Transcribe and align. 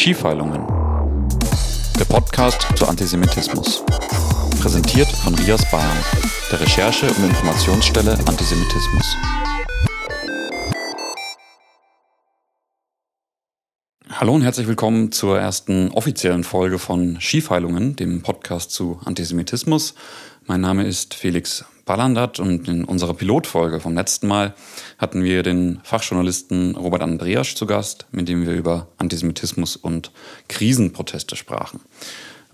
Skifeilungen. 0.00 0.66
Der 1.98 2.06
Podcast 2.06 2.66
zu 2.74 2.86
Antisemitismus. 2.86 3.84
Präsentiert 4.58 5.08
von 5.08 5.34
Rias 5.34 5.70
Bayern, 5.70 5.98
der 6.50 6.58
Recherche- 6.58 7.10
und 7.10 7.22
Informationsstelle 7.22 8.12
Antisemitismus. 8.24 9.16
Hallo 14.08 14.34
und 14.34 14.40
herzlich 14.40 14.66
willkommen 14.66 15.12
zur 15.12 15.38
ersten 15.38 15.90
offiziellen 15.90 16.44
Folge 16.44 16.78
von 16.78 17.20
Skifeilungen, 17.20 17.94
dem 17.94 18.22
Podcast 18.22 18.70
zu 18.70 19.00
Antisemitismus. 19.04 19.94
Mein 20.50 20.62
Name 20.62 20.82
ist 20.82 21.14
Felix 21.14 21.64
Ballandert 21.86 22.40
und 22.40 22.66
in 22.66 22.84
unserer 22.84 23.14
Pilotfolge 23.14 23.78
vom 23.78 23.94
letzten 23.94 24.26
Mal 24.26 24.52
hatten 24.98 25.22
wir 25.22 25.44
den 25.44 25.78
Fachjournalisten 25.84 26.74
Robert 26.74 27.02
Andreas 27.02 27.54
zu 27.54 27.66
Gast, 27.66 28.06
mit 28.10 28.28
dem 28.28 28.44
wir 28.44 28.54
über 28.54 28.88
Antisemitismus 28.98 29.76
und 29.76 30.10
Krisenproteste 30.48 31.36
sprachen. 31.36 31.78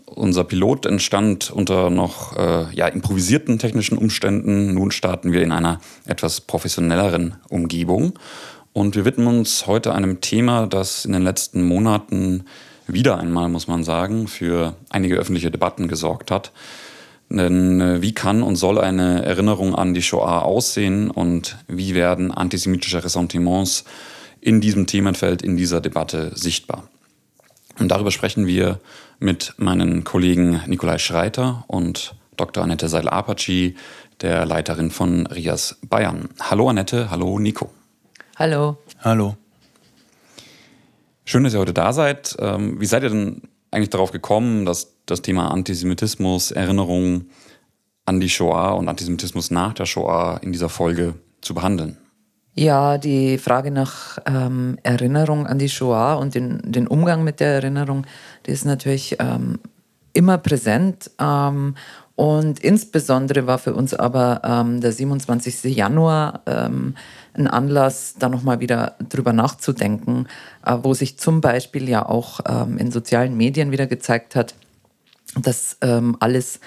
Unser 0.05 0.45
Pilot 0.45 0.85
entstand 0.85 1.51
unter 1.51 1.89
noch 1.89 2.37
äh, 2.37 2.67
ja, 2.75 2.87
improvisierten 2.87 3.59
technischen 3.59 3.97
Umständen. 3.97 4.75
Nun 4.75 4.91
starten 4.91 5.33
wir 5.33 5.41
in 5.41 5.51
einer 5.51 5.81
etwas 6.05 6.43
professionelleren 6.43 7.37
Umgebung. 7.49 8.19
Und 8.75 8.95
wir 8.95 9.07
widmen 9.07 9.27
uns 9.27 9.67
heute 9.67 9.95
einem 9.95 10.21
Thema, 10.21 10.67
das 10.67 11.07
in 11.07 11.15
den 11.15 11.23
letzten 11.23 11.67
Monaten 11.67 12.45
wieder 12.87 13.19
einmal, 13.19 13.49
muss 13.49 13.69
man 13.69 13.85
sagen, 13.85 14.29
für 14.29 14.77
einige 14.91 15.17
öffentliche 15.17 15.51
Debatten 15.51 15.89
gesorgt 15.89 16.31
hat. 16.31 16.53
Denn 17.29 17.81
äh, 17.81 18.03
wie 18.03 18.13
kann 18.13 18.43
und 18.43 18.57
soll 18.57 18.79
eine 18.79 19.25
Erinnerung 19.25 19.75
an 19.75 19.95
die 19.95 20.03
Shoah 20.03 20.43
aussehen 20.43 21.11
und 21.11 21.59
wie 21.67 21.95
werden 21.95 22.31
antisemitische 22.31 23.03
Ressentiments 23.03 23.85
in 24.41 24.61
diesem 24.61 24.87
Themenfeld, 24.87 25.43
in 25.43 25.57
dieser 25.57 25.81
Debatte 25.81 26.33
sichtbar? 26.35 26.89
Und 27.79 27.89
darüber 27.89 28.11
sprechen 28.11 28.47
wir 28.47 28.81
mit 29.19 29.55
meinen 29.59 30.05
Kollegen 30.05 30.63
Nikolai 30.67 30.99
Schreiter 30.99 31.65
und 31.67 32.15
Dr. 32.37 32.63
Annette 32.63 32.89
Seil-Apaci, 32.89 33.77
der 34.21 34.47
Leiterin 34.47 34.91
von 34.91 35.27
RIAS 35.27 35.79
Bayern. 35.83 36.29
Hallo 36.41 36.69
Annette, 36.69 37.11
hallo 37.11 37.39
Nico. 37.39 37.71
Hallo. 38.37 38.79
Hallo. 39.01 39.37
Schön, 41.25 41.45
dass 41.45 41.55
ihr 41.55 41.61
heute 41.61 41.75
da 41.75 41.93
seid. 41.93 42.37
Ähm, 42.39 42.81
wie 42.81 42.87
seid 42.87 43.03
ihr 43.03 43.11
denn 43.11 43.43
eigentlich 43.71 43.91
darauf 43.91 44.13
gekommen, 44.13 44.65
dass 44.65 44.95
das 45.07 45.23
Thema 45.23 45.51
Antisemitismus, 45.51 46.51
Erinnerung 46.51 47.27
an 48.05 48.21
die 48.21 48.29
Shoah 48.29 48.73
und 48.73 48.89
Antisemitismus 48.89 49.51
nach 49.51 49.75
der 49.75 49.87
Shoah 49.87 50.39
in 50.43 50.53
dieser 50.53 50.69
Folge 50.69 51.15
zu 51.41 51.55
behandeln? 51.55 51.97
Ja, 52.55 52.97
die 52.97 53.37
Frage 53.37 53.71
nach 53.71 54.19
ähm, 54.25 54.79
Erinnerung 54.83 55.47
an 55.47 55.59
die 55.59 55.69
Shoah 55.69 56.15
und 56.15 56.35
den, 56.35 56.61
den 56.65 56.87
Umgang 56.87 57.23
mit 57.23 57.41
der 57.41 57.49
Erinnerung, 57.55 58.07
die 58.47 58.53
ist 58.53 58.65
natürlich 58.65 59.17
ähm, 59.19 59.59
immer 60.15 60.39
präsent. 60.39 61.11
Ähm, 61.21 61.75
und 62.15 62.61
insbesondere 62.61 63.47
war 63.47 63.59
für 63.59 63.75
uns 63.75 63.93
aber 63.93 64.41
ähm, 64.43 64.81
der 64.81 64.93
27. 64.93 65.65
Januar 65.77 66.41
ähm, 66.47 66.95
ein 67.39 67.47
Anlass, 67.47 68.15
da 68.19 68.29
nochmal 68.29 68.61
wieder 68.61 68.97
drüber 69.09 69.33
nachzudenken, 69.33 70.27
äh, 70.65 70.77
wo 70.83 70.95
sich 70.95 71.19
zum 71.19 71.41
Beispiel 71.41 71.89
ja 71.89 72.07
auch 72.07 72.41
ähm, 72.47 72.79
in 72.79 72.91
sozialen 72.91 73.37
Medien 73.37 73.71
wieder 73.71 73.87
gezeigt 73.87 74.37
hat, 74.37 74.55
dass 75.41 75.77
ähm, 75.81 76.17
alles 76.21 76.61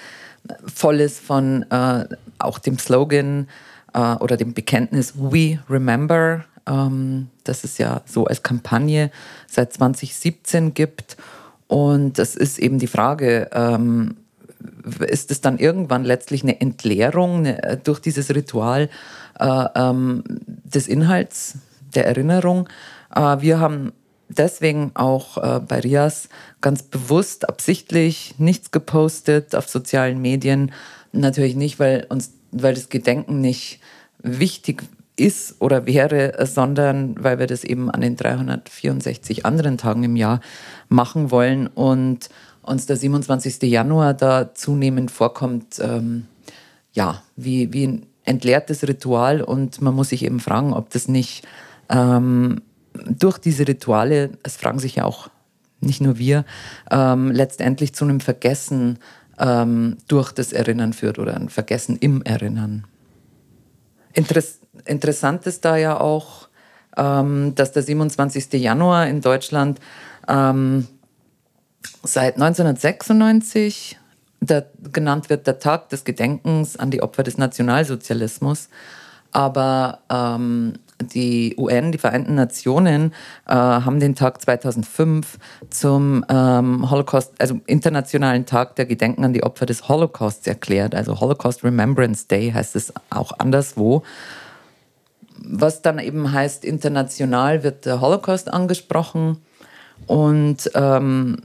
voll 0.72 1.00
ist 1.00 1.20
von 1.20 1.64
äh, 1.70 2.04
auch 2.38 2.58
dem 2.58 2.78
Slogan 2.78 3.48
äh, 3.94 4.14
oder 4.16 4.36
dem 4.36 4.54
Bekenntnis 4.54 5.14
We 5.16 5.58
Remember, 5.68 6.44
ähm, 6.66 7.28
das 7.44 7.64
es 7.64 7.78
ja 7.78 8.02
so 8.06 8.26
als 8.26 8.42
Kampagne 8.42 9.10
seit 9.46 9.72
2017 9.72 10.74
gibt. 10.74 11.16
Und 11.66 12.18
das 12.18 12.34
ist 12.34 12.58
eben 12.58 12.78
die 12.78 12.86
Frage, 12.86 13.48
ähm, 13.52 14.16
ist 15.06 15.30
es 15.30 15.40
dann 15.40 15.58
irgendwann 15.58 16.04
letztlich 16.04 16.42
eine 16.42 16.60
Entleerung 16.60 17.46
eine, 17.46 17.76
durch 17.76 18.00
dieses 18.00 18.34
Ritual 18.34 18.88
äh, 19.38 19.64
ähm, 19.74 20.24
des 20.46 20.88
Inhalts, 20.88 21.58
der 21.94 22.06
Erinnerung? 22.06 22.68
Äh, 23.14 23.40
wir 23.40 23.60
haben 23.60 23.92
deswegen 24.28 24.92
auch 24.94 25.36
äh, 25.38 25.60
bei 25.60 25.80
Rias 25.80 26.28
ganz 26.60 26.82
bewusst, 26.82 27.48
absichtlich 27.48 28.34
nichts 28.38 28.70
gepostet 28.70 29.54
auf 29.54 29.68
sozialen 29.68 30.20
Medien. 30.20 30.72
Natürlich 31.12 31.56
nicht, 31.56 31.78
weil 31.78 32.06
uns, 32.08 32.32
weil 32.52 32.74
das 32.74 32.88
Gedenken 32.88 33.40
nicht 33.40 33.80
wichtig 34.22 34.84
ist 35.16 35.56
oder 35.60 35.86
wäre, 35.86 36.46
sondern 36.46 37.14
weil 37.22 37.38
wir 37.38 37.46
das 37.46 37.64
eben 37.64 37.90
an 37.90 38.00
den 38.00 38.16
364 38.16 39.44
anderen 39.44 39.76
Tagen 39.76 40.02
im 40.02 40.16
Jahr 40.16 40.40
machen 40.88 41.30
wollen 41.30 41.66
und 41.66 42.30
uns 42.70 42.86
der 42.86 42.96
27. 42.96 43.62
Januar 43.64 44.14
da 44.14 44.54
zunehmend 44.54 45.10
vorkommt, 45.10 45.78
ähm, 45.80 46.26
ja, 46.92 47.22
wie, 47.36 47.72
wie 47.72 47.86
ein 47.86 48.06
entleertes 48.24 48.86
Ritual 48.86 49.42
und 49.42 49.82
man 49.82 49.94
muss 49.94 50.10
sich 50.10 50.24
eben 50.24 50.40
fragen, 50.40 50.72
ob 50.72 50.90
das 50.90 51.08
nicht 51.08 51.46
ähm, 51.88 52.62
durch 52.94 53.38
diese 53.38 53.66
Rituale, 53.66 54.30
es 54.42 54.56
fragen 54.56 54.78
sich 54.78 54.96
ja 54.96 55.04
auch 55.04 55.28
nicht 55.80 56.00
nur 56.00 56.18
wir, 56.18 56.44
ähm, 56.90 57.30
letztendlich 57.30 57.94
zu 57.94 58.04
einem 58.04 58.20
Vergessen 58.20 58.98
ähm, 59.38 59.96
durch 60.08 60.32
das 60.32 60.52
Erinnern 60.52 60.92
führt 60.92 61.18
oder 61.18 61.34
ein 61.34 61.48
Vergessen 61.48 61.96
im 61.96 62.22
Erinnern. 62.22 62.84
Interess 64.12 64.60
interessant 64.84 65.46
ist 65.46 65.64
da 65.64 65.76
ja 65.76 65.98
auch, 65.98 66.48
ähm, 66.96 67.54
dass 67.54 67.72
der 67.72 67.82
27. 67.82 68.52
Januar 68.54 69.06
in 69.06 69.20
Deutschland 69.20 69.80
ähm, 70.28 70.86
seit 72.02 72.34
1996 72.34 73.98
der, 74.40 74.66
genannt 74.92 75.28
wird 75.28 75.46
der 75.46 75.58
Tag 75.58 75.90
des 75.90 76.04
Gedenkens 76.04 76.76
an 76.76 76.90
die 76.90 77.02
Opfer 77.02 77.22
des 77.22 77.38
Nationalsozialismus. 77.38 78.68
Aber 79.32 80.00
ähm, 80.10 80.74
die 81.00 81.54
UN, 81.56 81.92
die 81.92 81.98
Vereinten 81.98 82.34
Nationen, 82.34 83.12
äh, 83.46 83.54
haben 83.54 84.00
den 84.00 84.14
Tag 84.14 84.40
2005 84.40 85.38
zum 85.70 86.24
ähm, 86.28 86.90
Holocaust, 86.90 87.32
also 87.38 87.60
Internationalen 87.66 88.46
Tag 88.46 88.76
der 88.76 88.86
Gedenken 88.86 89.24
an 89.24 89.32
die 89.32 89.42
Opfer 89.42 89.66
des 89.66 89.88
Holocausts 89.88 90.46
erklärt. 90.46 90.94
Also 90.94 91.20
Holocaust 91.20 91.62
Remembrance 91.62 92.26
Day 92.26 92.50
heißt 92.50 92.76
es 92.76 92.92
auch 93.10 93.38
anderswo. 93.38 94.02
Was 95.42 95.80
dann 95.80 95.98
eben 95.98 96.32
heißt, 96.32 96.64
international 96.64 97.62
wird 97.62 97.86
der 97.86 98.00
Holocaust 98.00 98.52
angesprochen 98.52 99.38
und 100.06 100.70
ähm, 100.74 101.42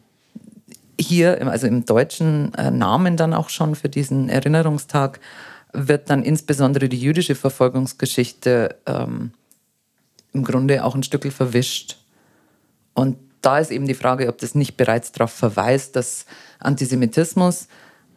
hier, 0.99 1.45
also 1.47 1.67
im 1.67 1.85
deutschen 1.85 2.53
äh, 2.55 2.71
Namen 2.71 3.17
dann 3.17 3.33
auch 3.33 3.49
schon 3.49 3.75
für 3.75 3.89
diesen 3.89 4.29
Erinnerungstag, 4.29 5.19
wird 5.73 6.09
dann 6.09 6.23
insbesondere 6.23 6.89
die 6.89 6.99
jüdische 6.99 7.35
Verfolgungsgeschichte 7.35 8.75
ähm, 8.85 9.31
im 10.33 10.43
Grunde 10.43 10.83
auch 10.83 10.95
ein 10.95 11.03
Stück 11.03 11.31
verwischt. 11.31 11.97
Und 12.93 13.17
da 13.41 13.59
ist 13.59 13.71
eben 13.71 13.85
die 13.85 13.93
Frage, 13.93 14.27
ob 14.27 14.37
das 14.37 14.55
nicht 14.55 14.77
bereits 14.77 15.11
darauf 15.11 15.31
verweist, 15.31 15.95
dass 15.95 16.25
Antisemitismus, 16.59 17.67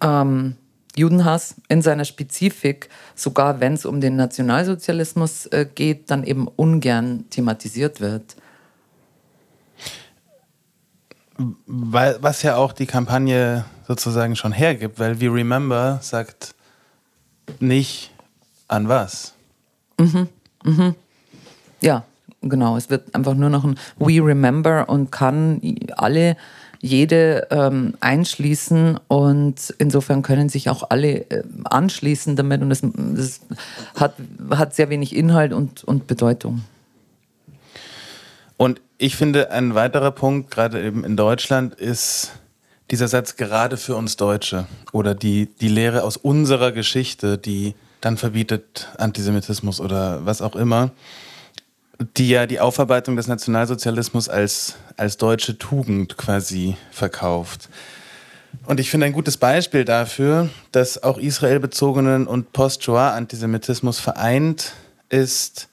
ähm, 0.01 0.57
Judenhass 0.97 1.55
in 1.69 1.83
seiner 1.83 2.05
Spezifik, 2.05 2.89
sogar 3.15 3.61
wenn 3.61 3.75
es 3.75 3.85
um 3.85 4.01
den 4.01 4.17
Nationalsozialismus 4.17 5.47
äh, 5.47 5.67
geht, 5.73 6.11
dann 6.11 6.25
eben 6.25 6.49
ungern 6.49 7.25
thematisiert 7.31 8.01
wird. 8.01 8.37
Weil, 11.67 12.19
was 12.21 12.43
ja 12.43 12.57
auch 12.57 12.73
die 12.73 12.87
Kampagne 12.87 13.65
sozusagen 13.87 14.35
schon 14.37 14.53
hergibt, 14.53 14.99
weil 14.99 15.21
We 15.21 15.33
Remember 15.33 15.99
sagt 16.03 16.55
nicht 17.61 18.13
an 18.67 18.89
was. 18.89 19.35
Mhm. 19.99 20.29
Mhm. 20.65 20.95
Ja, 21.81 22.05
genau. 22.43 22.77
Es 22.77 22.91
wird 22.91 23.15
einfach 23.15 23.35
nur 23.35 23.51
noch 23.51 23.65
ein 23.65 23.79
We 23.99 24.25
Remember 24.25 24.89
und 24.89 25.13
kann 25.13 25.61
alle, 25.97 26.37
jede 26.81 27.49
ähm, 27.51 27.95
einschließen 28.01 29.01
und 29.09 29.75
insofern 29.79 30.23
können 30.23 30.49
sich 30.49 30.71
auch 30.71 30.91
alle 30.91 31.31
äh, 31.31 31.43
anschließen 31.65 32.37
damit 32.37 32.63
und 32.63 32.71
es, 32.71 33.41
hat, 33.97 34.15
hat 34.51 34.75
sehr 34.75 34.89
wenig 34.89 35.15
Inhalt 35.15 35.53
und, 35.53 35.83
und 35.85 36.07
Bedeutung. 36.07 36.63
Ich 38.99 39.17
finde, 39.17 39.51
ein 39.51 39.75
weiterer 39.75 40.11
Punkt, 40.11 40.51
gerade 40.51 40.85
eben 40.85 41.05
in 41.05 41.17
Deutschland, 41.17 41.75
ist 41.75 42.33
dieser 42.91 43.09
Satz 43.09 43.37
gerade 43.37 43.77
für 43.77 43.97
uns 43.97 44.17
Deutsche 44.17 44.67
oder 44.93 45.15
die, 45.15 45.47
die 45.61 45.69
Lehre 45.69 46.03
aus 46.03 46.17
unserer 46.17 46.73
Geschichte, 46.73 47.39
die 47.39 47.75
dann 48.01 48.17
verbietet 48.17 48.89
Antisemitismus 48.99 49.81
oder 49.81 50.27
was 50.27 50.43
auch 50.43 50.57
immer 50.57 50.91
die 52.17 52.29
ja 52.29 52.47
die 52.47 52.61
Aufarbeitung 52.61 53.17
des 53.17 53.27
Nationalsozialismus 53.27 54.29
als, 54.29 54.77
als 54.97 55.17
deutsche 55.17 55.59
Tugend 55.59 56.17
quasi 56.17 56.77
verkauft. 56.91 57.69
Und 58.67 58.81
ich 58.81 58.91
finde 58.91 59.07
ein 59.07 59.13
gutes 59.13 59.37
Beispiel 59.37 59.85
dafür, 59.85 60.49
dass 60.73 61.03
auch 61.03 61.19
israelbezogenen 61.19 62.27
und 62.27 62.53
Post-Shoah-Antisemitismus 62.53 63.99
vereint 63.99 64.73
ist, 65.09 65.68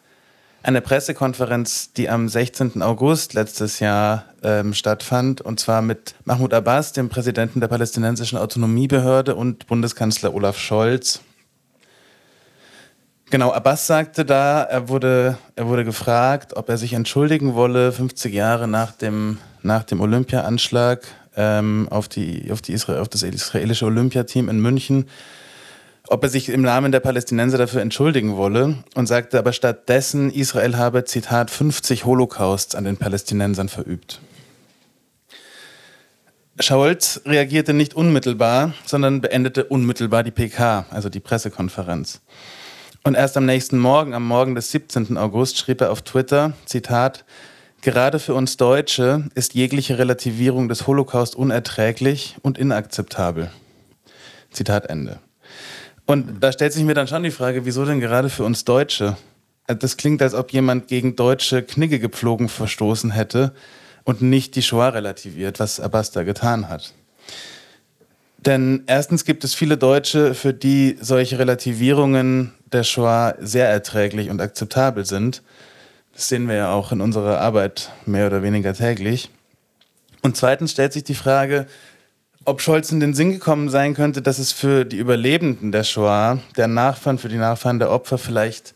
eine 0.65 0.81
Pressekonferenz, 0.81 1.93
die 1.93 2.09
am 2.09 2.27
16. 2.27 2.81
August 2.81 3.35
letztes 3.35 3.79
Jahr 3.79 4.25
ähm, 4.41 4.73
stattfand, 4.73 5.41
und 5.41 5.59
zwar 5.59 5.83
mit 5.83 6.15
Mahmoud 6.25 6.55
Abbas, 6.55 6.91
dem 6.91 7.07
Präsidenten 7.07 7.59
der 7.59 7.67
palästinensischen 7.67 8.39
Autonomiebehörde, 8.39 9.35
und 9.35 9.67
Bundeskanzler 9.67 10.33
Olaf 10.33 10.57
Scholz. 10.57 11.21
Genau, 13.29 13.51
Abbas 13.51 13.85
sagte 13.85 14.25
da, 14.25 14.63
er 14.63 14.89
wurde, 14.89 15.37
er 15.55 15.67
wurde 15.67 15.85
gefragt, 15.85 16.55
ob 16.55 16.67
er 16.69 16.77
sich 16.77 16.93
entschuldigen 16.93 17.53
wolle, 17.53 17.91
50 17.91 18.33
Jahre 18.33 18.67
nach 18.67 18.91
dem, 18.91 19.37
nach 19.61 19.83
dem 19.83 20.01
Olympia-Anschlag 20.01 21.03
ähm, 21.35 21.87
auf, 21.91 22.07
die, 22.07 22.51
auf, 22.51 22.63
die 22.63 22.75
auf 22.75 23.09
das 23.09 23.21
israelische 23.21 23.85
Olympiateam 23.85 24.49
in 24.49 24.59
München 24.59 25.05
ob 26.07 26.23
er 26.23 26.29
sich 26.29 26.49
im 26.49 26.61
Namen 26.61 26.91
der 26.91 26.99
Palästinenser 26.99 27.57
dafür 27.57 27.81
entschuldigen 27.81 28.37
wolle 28.37 28.83
und 28.95 29.07
sagte 29.07 29.39
aber 29.39 29.53
stattdessen, 29.53 30.31
Israel 30.31 30.77
habe, 30.77 31.05
Zitat, 31.05 31.51
50 31.51 32.05
Holocausts 32.05 32.75
an 32.75 32.83
den 32.83 32.97
Palästinensern 32.97 33.69
verübt. 33.69 34.21
Scholz 36.59 37.21
reagierte 37.25 37.73
nicht 37.73 37.95
unmittelbar, 37.95 38.73
sondern 38.85 39.19
beendete 39.19 39.65
unmittelbar 39.65 40.23
die 40.23 40.31
PK, 40.31 40.85
also 40.89 41.09
die 41.09 41.19
Pressekonferenz. 41.19 42.21
Und 43.03 43.15
erst 43.15 43.35
am 43.35 43.45
nächsten 43.45 43.77
Morgen, 43.77 44.13
am 44.13 44.25
Morgen 44.25 44.55
des 44.55 44.71
17. 44.71 45.17
August, 45.17 45.57
schrieb 45.57 45.81
er 45.81 45.91
auf 45.91 46.01
Twitter, 46.01 46.53
Zitat, 46.65 47.25
Gerade 47.81 48.17
für 48.17 48.33
uns 48.33 48.57
Deutsche 48.57 49.25
ist 49.35 49.53
jegliche 49.53 49.99
Relativierung 49.99 50.69
des 50.69 50.87
Holocaust 50.87 51.35
unerträglich 51.35 52.35
und 52.41 52.57
inakzeptabel. 52.57 53.51
Zitat 54.49 54.87
Ende. 54.87 55.19
Und 56.05 56.43
da 56.43 56.51
stellt 56.51 56.73
sich 56.73 56.83
mir 56.83 56.93
dann 56.93 57.07
schon 57.07 57.23
die 57.23 57.31
Frage, 57.31 57.65
wieso 57.65 57.85
denn 57.85 57.99
gerade 57.99 58.29
für 58.29 58.43
uns 58.43 58.63
Deutsche? 58.65 59.17
Das 59.67 59.97
klingt, 59.97 60.21
als 60.21 60.35
ob 60.35 60.51
jemand 60.51 60.87
gegen 60.87 61.15
deutsche 61.15 61.63
Knigge 61.63 61.99
gepflogen 61.99 62.49
verstoßen 62.49 63.11
hätte 63.11 63.53
und 64.03 64.21
nicht 64.21 64.55
die 64.55 64.61
Shoah 64.61 64.89
relativiert, 64.89 65.59
was 65.59 65.79
Abbas 65.79 66.11
da 66.11 66.23
getan 66.23 66.69
hat. 66.69 66.93
Denn 68.37 68.83
erstens 68.85 69.25
gibt 69.25 69.43
es 69.43 69.55
viele 69.55 69.75
Deutsche, 69.75 70.35
für 70.35 70.53
die 70.53 70.97
solche 71.01 71.39
Relativierungen 71.39 72.53
der 72.71 72.83
Shoah 72.83 73.35
sehr 73.39 73.67
erträglich 73.67 74.29
und 74.29 74.39
akzeptabel 74.39 75.03
sind. 75.03 75.41
Das 76.13 76.29
sehen 76.29 76.47
wir 76.47 76.55
ja 76.55 76.71
auch 76.71 76.91
in 76.91 77.01
unserer 77.01 77.39
Arbeit 77.41 77.91
mehr 78.05 78.27
oder 78.27 78.43
weniger 78.43 78.75
täglich. 78.75 79.31
Und 80.21 80.37
zweitens 80.37 80.71
stellt 80.71 80.93
sich 80.93 81.03
die 81.03 81.15
Frage, 81.15 81.65
ob 82.45 82.61
Scholz 82.61 82.91
in 82.91 82.99
den 82.99 83.13
Sinn 83.13 83.31
gekommen 83.31 83.69
sein 83.69 83.95
könnte, 83.95 84.21
dass 84.21 84.39
es 84.39 84.51
für 84.51 84.85
die 84.85 84.97
Überlebenden 84.97 85.71
der 85.71 85.83
Shoah, 85.83 86.39
der 86.55 86.67
Nachfahren, 86.67 87.17
für 87.17 87.29
die 87.29 87.37
Nachfahren 87.37 87.79
der 87.79 87.89
Opfer 87.89 88.17
vielleicht 88.17 88.75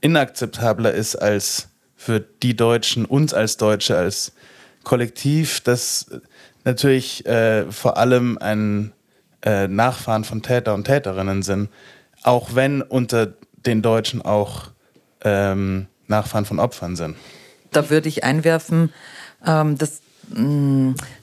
inakzeptabler 0.00 0.92
ist 0.92 1.16
als 1.16 1.68
für 1.96 2.20
die 2.20 2.56
Deutschen, 2.56 3.04
uns 3.04 3.32
als 3.34 3.56
Deutsche, 3.56 3.96
als 3.96 4.32
Kollektiv, 4.82 5.60
das 5.60 6.06
natürlich 6.64 7.24
äh, 7.26 7.70
vor 7.70 7.96
allem 7.96 8.38
ein 8.38 8.92
äh, 9.42 9.68
Nachfahren 9.68 10.24
von 10.24 10.42
Täter 10.42 10.74
und 10.74 10.84
Täterinnen 10.84 11.42
sind, 11.42 11.68
auch 12.22 12.54
wenn 12.54 12.82
unter 12.82 13.34
den 13.54 13.82
Deutschen 13.82 14.22
auch 14.22 14.70
ähm, 15.22 15.86
Nachfahren 16.06 16.44
von 16.44 16.58
Opfern 16.58 16.96
sind. 16.96 17.16
Da 17.70 17.90
würde 17.90 18.08
ich 18.08 18.24
einwerfen, 18.24 18.92
ähm, 19.46 19.76
dass 19.76 20.00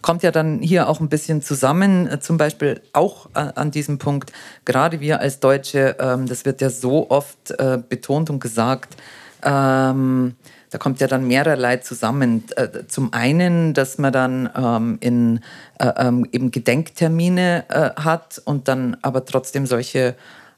kommt 0.01 0.23
ja 0.23 0.31
dann 0.31 0.59
hier 0.59 0.87
auch 0.87 0.99
ein 0.99 1.09
bisschen 1.09 1.41
zusammen, 1.41 2.07
äh, 2.07 2.19
zum 2.19 2.37
Beispiel 2.37 2.81
auch 2.93 3.27
äh, 3.33 3.51
an 3.55 3.71
diesem 3.71 3.97
Punkt, 3.97 4.31
gerade 4.65 4.99
wir 4.99 5.19
als 5.19 5.39
Deutsche, 5.39 5.95
ähm, 5.99 6.27
das 6.27 6.45
wird 6.45 6.61
ja 6.61 6.69
so 6.69 7.09
oft 7.09 7.51
äh, 7.51 7.79
betont 7.87 8.29
und 8.29 8.39
gesagt, 8.39 8.95
ähm, 9.43 10.35
da 10.69 10.77
kommt 10.77 11.01
ja 11.01 11.07
dann 11.07 11.27
mehrerlei 11.27 11.77
zusammen. 11.77 12.45
Zum 12.87 13.11
einen, 13.11 13.73
dass 13.73 13.97
man 13.97 14.13
dann 14.13 14.49
ähm, 14.55 14.97
in 15.01 15.41
eben 16.31 16.51
Gedenktermine 16.51 17.65
hat 17.97 18.41
und 18.45 18.69
dann 18.69 18.95
aber 19.01 19.25
trotzdem 19.25 19.65
solche 19.65 20.15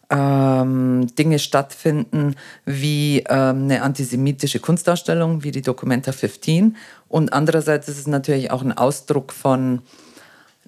ähm, 0.09 1.07
Dinge 1.15 1.39
stattfinden 1.39 2.35
wie 2.65 3.19
ähm, 3.29 3.63
eine 3.63 3.81
antisemitische 3.81 4.59
Kunstausstellung 4.59 5.43
wie 5.43 5.51
die 5.51 5.61
Documenta 5.61 6.11
15 6.11 6.75
und 7.07 7.33
andererseits 7.33 7.87
ist 7.87 7.99
es 7.99 8.07
natürlich 8.07 8.51
auch 8.51 8.61
ein 8.61 8.73
Ausdruck 8.73 9.33
von 9.33 9.81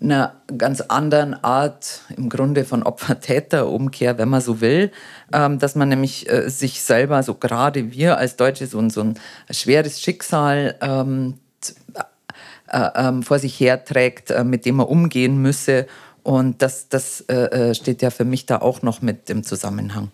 einer 0.02 0.34
ganz 0.58 0.82
anderen 0.82 1.42
Art 1.44 2.02
im 2.18 2.30
Grunde 2.30 2.66
von 2.66 2.84
Opfer-Täter-Umkehr, 2.84 4.18
wenn 4.18 4.30
man 4.30 4.42
so 4.42 4.60
will, 4.60 4.92
ähm, 5.32 5.58
dass 5.58 5.76
man 5.76 5.90
nämlich 5.90 6.30
äh, 6.30 6.50
sich 6.50 6.82
selber, 6.82 7.24
so 7.24 7.36
gerade 7.36 7.92
wir 7.92 8.18
als 8.18 8.36
Deutsche, 8.36 8.68
so, 8.68 8.88
so 8.90 9.02
ein 9.02 9.16
schweres 9.50 10.02
Schicksal 10.02 10.76
ähm, 10.82 11.36
äh, 12.68 12.90
ähm, 12.96 13.24
vor 13.24 13.40
sich 13.40 13.60
herträgt, 13.60 14.32
äh, 14.32 14.44
mit 14.44 14.66
dem 14.66 14.76
man 14.76 14.88
umgehen 14.88 15.42
müsse 15.42 15.88
und 16.26 16.64
das, 16.64 16.90
das 16.90 17.22
äh, 17.22 17.36
äh, 17.36 17.76
steht 17.76 18.02
ja 18.02 18.10
für 18.10 18.26
mich 18.26 18.48
da 18.48 18.58
auch 18.58 18.82
noch 18.82 19.04
mit 19.04 19.30
im 19.30 19.44
Zusammenhang. 19.44 20.10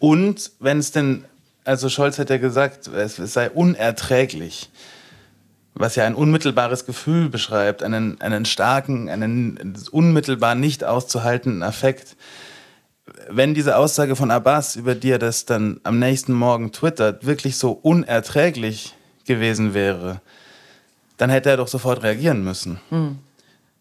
Und 0.00 0.50
wenn 0.58 0.80
es 0.80 0.90
denn, 0.90 1.24
also 1.62 1.88
Scholz 1.88 2.18
hat 2.18 2.28
ja 2.28 2.38
gesagt, 2.38 2.88
es, 2.88 3.16
sei 3.16 3.48
unerträglich, 3.50 4.68
was 5.74 5.94
ja 5.94 6.06
ein 6.06 6.16
unmittelbares 6.16 6.86
Gefühl 6.86 7.28
beschreibt, 7.28 7.84
einen, 7.84 8.20
einen 8.20 8.46
starken, 8.46 9.08
einen 9.08 9.76
unmittelbar 9.92 10.56
nicht 10.56 10.82
auszuhaltenden 10.82 11.62
Affekt. 11.62 12.16
Wenn 13.28 13.54
diese 13.54 13.76
Aussage 13.76 14.16
von 14.16 14.32
Abbas, 14.32 14.74
über 14.74 14.96
die 14.96 15.12
er 15.12 15.20
das 15.20 15.44
dann 15.44 15.78
am 15.84 16.00
nächsten 16.00 16.32
Morgen 16.32 16.72
twittert, 16.72 17.26
wirklich 17.26 17.58
so 17.58 17.70
unerträglich 17.70 18.92
gewesen 19.24 19.72
wäre, 19.72 20.20
dann 21.16 21.30
hätte 21.30 21.50
er 21.50 21.58
doch 21.58 21.68
sofort 21.68 22.02
reagieren 22.02 22.42
müssen. 22.42 22.80
Mhm. 22.90 23.18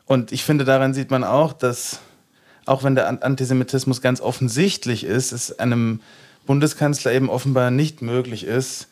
Und 0.09 0.31
ich 0.31 0.44
finde, 0.44 0.65
daran 0.65 0.95
sieht 0.95 1.11
man 1.11 1.23
auch, 1.23 1.53
dass 1.53 2.00
auch 2.65 2.81
wenn 2.81 2.95
der 2.95 3.23
Antisemitismus 3.23 4.01
ganz 4.01 4.21
offensichtlich 4.21 5.03
ist, 5.03 5.31
es 5.31 5.59
einem 5.59 6.01
Bundeskanzler 6.47 7.11
eben 7.11 7.29
offenbar 7.29 7.69
nicht 7.69 8.01
möglich 8.01 8.44
ist, 8.44 8.88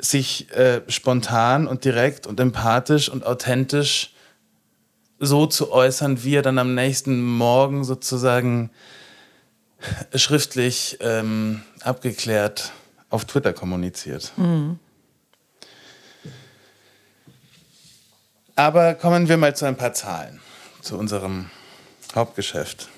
sich 0.00 0.50
äh, 0.50 0.82
spontan 0.88 1.68
und 1.68 1.84
direkt 1.84 2.26
und 2.26 2.40
empathisch 2.40 3.08
und 3.08 3.24
authentisch 3.24 4.12
so 5.20 5.46
zu 5.46 5.70
äußern, 5.70 6.24
wie 6.24 6.34
er 6.34 6.42
dann 6.42 6.58
am 6.58 6.74
nächsten 6.74 7.22
Morgen 7.22 7.84
sozusagen 7.84 8.70
schriftlich 10.16 10.98
ähm, 11.00 11.62
abgeklärt 11.82 12.72
auf 13.08 13.24
Twitter 13.24 13.52
kommuniziert. 13.52 14.32
Mhm. 14.36 14.80
Aber 18.56 18.94
kommen 18.94 19.28
wir 19.28 19.36
mal 19.36 19.54
zu 19.54 19.64
ein 19.64 19.76
paar 19.76 19.92
Zahlen 19.92 20.40
zu 20.86 20.96
unserem 20.96 21.50
Hauptgeschäft. 22.14 22.88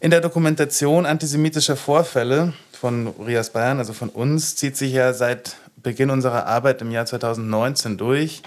In 0.00 0.10
der 0.10 0.20
Dokumentation 0.20 1.06
antisemitischer 1.06 1.76
Vorfälle 1.76 2.52
von 2.72 3.08
Rias 3.24 3.50
Bayern, 3.50 3.78
also 3.78 3.92
von 3.92 4.10
uns, 4.10 4.56
zieht 4.56 4.76
sich 4.76 4.92
ja 4.92 5.14
seit 5.14 5.56
Beginn 5.76 6.10
unserer 6.10 6.46
Arbeit 6.46 6.82
im 6.82 6.90
Jahr 6.90 7.06
2019 7.06 7.96
durch, 7.96 8.42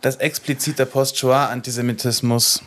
dass 0.00 0.16
expliziter 0.16 0.86
Post-Shoah-Antisemitismus 0.86 2.62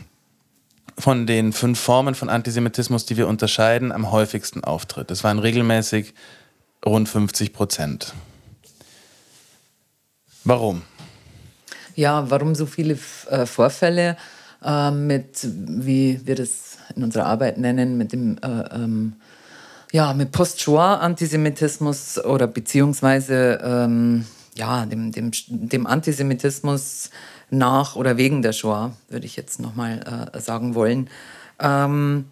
von 0.98 1.26
den 1.26 1.54
fünf 1.54 1.80
Formen 1.80 2.14
von 2.14 2.30
Antisemitismus, 2.30 3.06
die 3.06 3.16
wir 3.16 3.28
unterscheiden, 3.28 3.92
am 3.92 4.12
häufigsten 4.12 4.64
auftritt. 4.64 5.10
Das 5.10 5.24
waren 5.24 5.40
regelmäßig 5.40 6.14
rund 6.86 7.08
50 7.08 7.54
Prozent. 7.54 8.14
Warum? 10.44 10.82
Ja, 11.96 12.30
warum 12.30 12.54
so 12.54 12.66
viele 12.66 12.98
äh, 13.30 13.46
Vorfälle? 13.46 14.18
Äh, 14.64 14.92
mit, 14.92 15.48
wie 15.52 16.20
wir 16.26 16.36
das 16.36 16.78
in 16.96 17.04
unserer 17.04 17.26
Arbeit 17.26 17.58
nennen, 17.58 17.98
mit 17.98 18.12
dem 18.14 18.38
äh, 18.38 18.76
ähm, 18.76 19.14
ja, 19.92 20.14
mit 20.14 20.32
Post-Shoah-Antisemitismus 20.32 22.24
oder 22.24 22.48
beziehungsweise 22.48 23.60
ähm, 23.64 24.26
ja, 24.56 24.86
dem, 24.86 25.12
dem, 25.12 25.32
dem 25.48 25.88
Antisemitismus 25.88 27.10
nach 27.50 27.96
oder 27.96 28.18
wegen 28.18 28.42
der 28.42 28.54
Shoah, 28.54 28.94
würde 29.10 29.26
ich 29.26 29.36
jetzt 29.36 29.60
nochmal 29.60 30.30
äh, 30.34 30.40
sagen 30.40 30.76
wollen. 30.76 31.10
Ähm, 31.60 32.26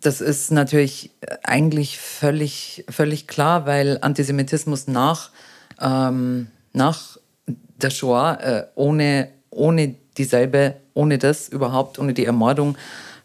das 0.00 0.20
ist 0.20 0.50
natürlich 0.50 1.10
eigentlich 1.42 1.98
völlig, 1.98 2.84
völlig 2.88 3.26
klar, 3.26 3.66
weil 3.66 3.98
Antisemitismus 4.00 4.86
nach, 4.88 5.30
ähm, 5.80 6.48
nach 6.72 7.16
der 7.76 7.90
Shoah 7.90 8.38
äh, 8.40 8.66
ohne, 8.74 9.28
ohne 9.50 9.94
dieselbe, 10.18 10.76
ohne 10.94 11.18
das 11.18 11.48
überhaupt, 11.48 11.98
ohne 11.98 12.14
die 12.14 12.24
Ermordung 12.24 12.76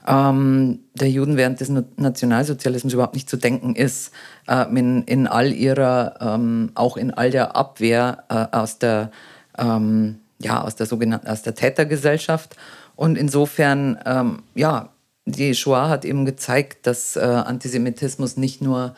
ähm, 0.08 0.80
der 0.94 1.10
Juden 1.10 1.38
während 1.38 1.60
des 1.60 1.70
Nationalsozialismus 1.70 2.94
überhaupt 2.94 3.14
nicht 3.14 3.30
zu 3.30 3.38
denken 3.38 3.76
ist, 3.76 4.12
äh, 4.48 4.66
in, 4.76 5.04
in, 5.04 5.28
all 5.28 5.52
ihrer, 5.52 6.16
ähm, 6.20 6.72
auch 6.74 6.98
in 6.98 7.14
all 7.14 7.32
der 7.32 7.56
Abwehr 7.56 8.24
äh, 8.30 8.56
aus 8.56 8.80
der, 8.80 9.12
ähm, 9.58 10.20
ja, 10.40 10.64
aus 10.64 10.76
der 10.76 10.86
sogenannten, 10.86 11.28
aus 11.28 11.44
der 11.44 11.56
Tätergesellschaft. 11.56 12.56
Und 12.96 13.18
insofern, 13.18 14.00
ähm, 14.06 14.44
ja, 14.56 14.90
die 15.26 15.54
Shoah 15.54 15.90
hat 15.90 16.06
eben 16.06 16.26
gezeigt, 16.26 16.88
dass 16.88 17.16
äh, 17.16 17.20
Antisemitismus 17.20 18.36
nicht 18.36 18.62
nur 18.62 18.96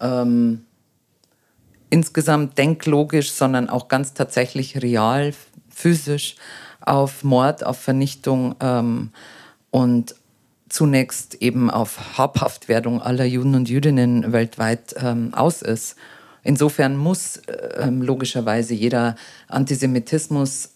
ähm, 0.00 0.64
insgesamt 1.90 2.56
denklogisch, 2.58 3.32
sondern 3.32 3.68
auch 3.68 3.88
ganz 3.88 4.14
tatsächlich 4.14 4.82
real, 4.82 5.34
physisch 5.68 6.36
auf 6.86 7.24
Mord, 7.24 7.64
auf 7.64 7.78
Vernichtung 7.78 8.54
ähm, 8.60 9.10
und 9.70 10.14
zunächst 10.68 11.36
eben 11.36 11.70
auf 11.70 12.18
Habhaftwerdung 12.18 13.00
aller 13.00 13.24
Juden 13.24 13.54
und 13.54 13.68
Jüdinnen 13.68 14.32
weltweit 14.32 14.94
ähm, 14.98 15.32
aus 15.34 15.62
ist. 15.62 15.96
Insofern 16.42 16.96
muss 16.96 17.40
ähm, 17.78 18.02
logischerweise 18.02 18.74
jeder 18.74 19.16
Antisemitismus 19.48 20.70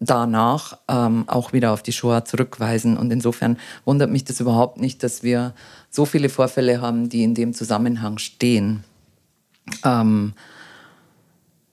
danach 0.00 0.78
ähm, 0.88 1.24
auch 1.28 1.52
wieder 1.52 1.72
auf 1.72 1.82
die 1.82 1.92
Shoah 1.92 2.24
zurückweisen. 2.24 2.96
Und 2.96 3.10
insofern 3.10 3.58
wundert 3.84 4.10
mich 4.10 4.24
das 4.24 4.40
überhaupt 4.40 4.78
nicht, 4.80 5.02
dass 5.02 5.22
wir 5.22 5.54
so 5.90 6.04
viele 6.04 6.28
Vorfälle 6.28 6.80
haben, 6.80 7.08
die 7.08 7.24
in 7.24 7.34
dem 7.34 7.52
Zusammenhang 7.52 8.18
stehen. 8.18 8.84
Ähm, 9.84 10.34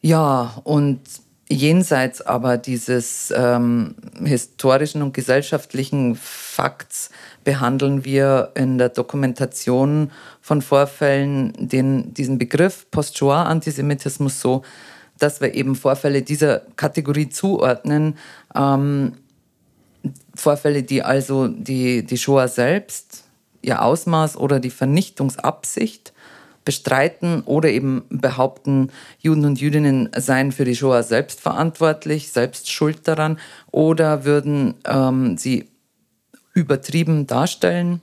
ja, 0.02 0.54
und 0.64 1.02
jenseits 1.50 2.22
aber 2.22 2.58
dieses 2.58 3.32
ähm, 3.36 3.96
historischen 4.24 5.02
und 5.02 5.14
gesellschaftlichen 5.14 6.16
Fakts 6.16 7.12
behandeln 7.44 8.04
wir 8.04 8.52
in 8.56 8.78
der 8.78 8.90
Dokumentation 8.90 10.12
von 10.42 10.62
Vorfällen 10.62 11.54
den, 11.58 12.14
diesen 12.14 12.38
Begriff 12.40 12.90
Post-Shoah-Antisemitismus 12.90 14.42
so, 14.42 14.64
dass 15.20 15.40
wir 15.40 15.54
eben 15.54 15.76
Vorfälle 15.76 16.24
dieser 16.24 16.62
Kategorie 16.76 17.30
zuordnen. 17.30 18.18
Ähm, 18.56 19.14
Vorfälle, 20.34 20.84
die 20.84 21.04
also 21.04 21.48
die, 21.48 22.04
die 22.04 22.18
Shoah 22.18 22.48
selbst, 22.48 23.24
ihr 23.62 23.82
Ausmaß 23.82 24.38
oder 24.38 24.60
die 24.60 24.70
Vernichtungsabsicht 24.70 26.14
bestreiten 26.66 27.42
oder 27.42 27.70
eben 27.70 28.04
behaupten, 28.10 28.90
Juden 29.20 29.46
und 29.46 29.62
Jüdinnen 29.62 30.10
seien 30.18 30.52
für 30.52 30.66
die 30.66 30.76
Shoah 30.76 31.04
selbst 31.04 31.40
verantwortlich, 31.40 32.32
selbst 32.32 32.72
schuld 32.72 33.08
daran 33.08 33.38
oder 33.72 34.26
würden 34.26 34.74
ähm, 34.86 35.38
sie 35.38 35.70
übertrieben 36.54 37.28
darstellen. 37.28 38.02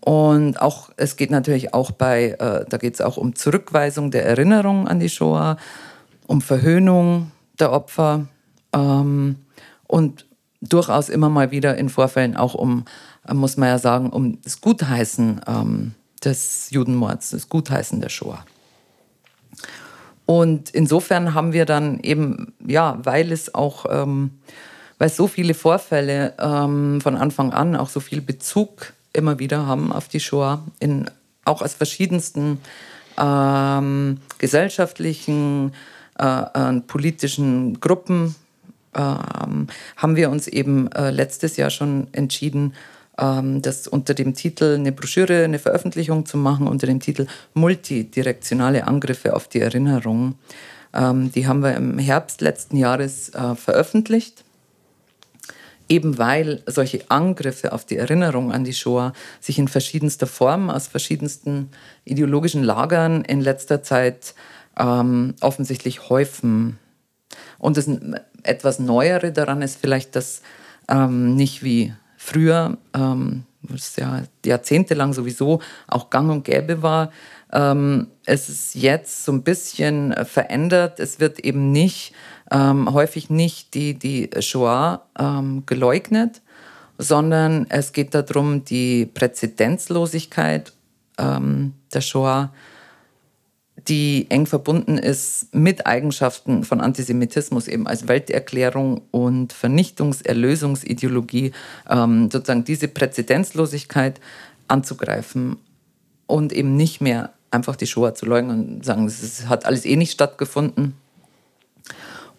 Und 0.00 0.60
auch, 0.60 0.90
es 0.96 1.16
geht 1.16 1.30
natürlich 1.30 1.72
auch 1.72 1.92
bei, 1.92 2.36
äh, 2.38 2.66
da 2.68 2.76
geht 2.76 2.94
es 2.94 3.00
auch 3.00 3.16
um 3.16 3.34
Zurückweisung 3.34 4.10
der 4.10 4.26
Erinnerung 4.26 4.86
an 4.86 5.00
die 5.00 5.08
Shoah, 5.08 5.56
um 6.26 6.42
Verhöhnung 6.42 7.30
der 7.58 7.72
Opfer 7.72 8.26
ähm, 8.74 9.36
und 9.86 10.26
durchaus 10.60 11.08
immer 11.08 11.28
mal 11.28 11.50
wieder 11.50 11.76
in 11.76 11.88
Vorfällen 11.88 12.36
auch 12.36 12.54
um, 12.54 12.84
muss 13.32 13.56
man 13.56 13.68
ja 13.68 13.78
sagen, 13.78 14.10
um 14.10 14.40
das 14.42 14.60
Gutheißen 14.60 15.40
ähm, 15.46 15.94
des 16.24 16.70
Judenmords, 16.70 17.30
das 17.30 17.48
Gutheißen 17.48 18.00
der 18.00 18.08
Shoah. 18.08 18.44
Und 20.26 20.70
insofern 20.70 21.34
haben 21.34 21.52
wir 21.52 21.66
dann 21.66 22.00
eben, 22.00 22.54
ja, 22.66 22.98
weil 23.02 23.30
es 23.30 23.54
auch, 23.54 23.86
ähm, 23.90 24.30
weil 24.98 25.10
so 25.10 25.26
viele 25.26 25.54
Vorfälle 25.54 26.34
ähm, 26.38 27.00
von 27.00 27.16
Anfang 27.16 27.52
an 27.52 27.76
auch 27.76 27.88
so 27.88 28.00
viel 28.00 28.22
Bezug 28.22 28.94
immer 29.12 29.38
wieder 29.38 29.66
haben 29.66 29.92
auf 29.92 30.08
die 30.08 30.20
Shoah, 30.20 30.64
in, 30.80 31.10
auch 31.44 31.60
aus 31.60 31.74
verschiedensten 31.74 32.58
ähm, 33.18 34.18
gesellschaftlichen, 34.38 35.72
äh, 36.18 36.80
politischen 36.86 37.80
Gruppen, 37.80 38.34
ähm, 38.94 39.66
haben 39.96 40.16
wir 40.16 40.30
uns 40.30 40.48
eben 40.48 40.90
äh, 40.92 41.10
letztes 41.10 41.56
Jahr 41.56 41.70
schon 41.70 42.08
entschieden, 42.12 42.74
das 43.16 43.86
unter 43.86 44.12
dem 44.12 44.34
Titel 44.34 44.74
eine 44.74 44.90
Broschüre, 44.90 45.44
eine 45.44 45.60
Veröffentlichung 45.60 46.26
zu 46.26 46.36
machen, 46.36 46.66
unter 46.66 46.88
dem 46.88 46.98
Titel 46.98 47.28
Multidirektionale 47.54 48.88
Angriffe 48.88 49.36
auf 49.36 49.46
die 49.46 49.60
Erinnerung. 49.60 50.34
Ähm, 50.94 51.32
die 51.32 51.46
haben 51.46 51.62
wir 51.62 51.74
im 51.74 51.98
Herbst 51.98 52.40
letzten 52.40 52.76
Jahres 52.76 53.30
äh, 53.30 53.54
veröffentlicht. 53.54 54.44
Eben 55.86 56.16
weil 56.16 56.62
solche 56.66 57.10
Angriffe 57.10 57.72
auf 57.72 57.84
die 57.84 57.98
Erinnerung 57.98 58.52
an 58.52 58.64
die 58.64 58.72
Shoah 58.72 59.12
sich 59.40 59.58
in 59.58 59.68
verschiedenster 59.68 60.26
Form 60.26 60.70
aus 60.70 60.86
verschiedensten 60.86 61.68
ideologischen 62.04 62.62
Lagern 62.62 63.22
in 63.22 63.42
letzter 63.42 63.82
Zeit 63.82 64.34
ähm, 64.78 65.34
offensichtlich 65.40 66.08
häufen. 66.08 66.78
Und 67.58 67.76
das 67.76 67.88
etwas 68.44 68.78
Neuere 68.78 69.30
daran 69.30 69.60
ist 69.60 69.78
vielleicht, 69.78 70.16
dass 70.16 70.40
ähm, 70.88 71.34
nicht 71.34 71.62
wie 71.62 71.92
früher, 72.24 72.78
ähm, 72.94 73.44
was 73.62 73.96
ja 73.96 74.22
jahrzehntelang 74.44 75.12
sowieso 75.12 75.60
auch 75.86 76.10
gang 76.10 76.30
und 76.30 76.44
gäbe 76.44 76.82
war, 76.82 77.10
ähm, 77.52 78.08
es 78.24 78.48
ist 78.48 78.74
jetzt 78.74 79.24
so 79.24 79.32
ein 79.32 79.42
bisschen 79.42 80.12
äh, 80.12 80.24
verändert. 80.24 81.00
Es 81.00 81.20
wird 81.20 81.38
eben 81.40 81.70
nicht, 81.70 82.14
ähm, 82.50 82.92
häufig 82.92 83.30
nicht 83.30 83.74
die, 83.74 83.94
die 83.94 84.30
Shoah 84.40 85.06
ähm, 85.18 85.64
geleugnet, 85.66 86.42
sondern 86.98 87.66
es 87.68 87.92
geht 87.92 88.14
darum, 88.14 88.64
die 88.64 89.06
Präzedenzlosigkeit 89.06 90.72
ähm, 91.18 91.74
der 91.92 92.00
Shoah 92.00 92.52
die 93.88 94.26
eng 94.30 94.46
verbunden 94.46 94.96
ist 94.96 95.54
mit 95.54 95.86
Eigenschaften 95.86 96.64
von 96.64 96.80
Antisemitismus 96.80 97.68
eben 97.68 97.86
als 97.86 98.08
Welterklärung 98.08 99.02
und 99.10 99.52
Vernichtungserlösungsideologie, 99.52 101.52
ähm, 101.88 102.30
sozusagen 102.30 102.64
diese 102.64 102.88
Präzedenzlosigkeit 102.88 104.20
anzugreifen 104.68 105.58
und 106.26 106.52
eben 106.52 106.76
nicht 106.76 107.02
mehr 107.02 107.32
einfach 107.50 107.76
die 107.76 107.86
Shoah 107.86 108.14
zu 108.14 108.24
leugnen 108.26 108.76
und 108.76 108.84
sagen, 108.84 109.06
es 109.06 109.48
hat 109.48 109.64
alles 109.66 109.84
eh 109.84 109.96
nicht 109.96 110.12
stattgefunden. 110.12 110.94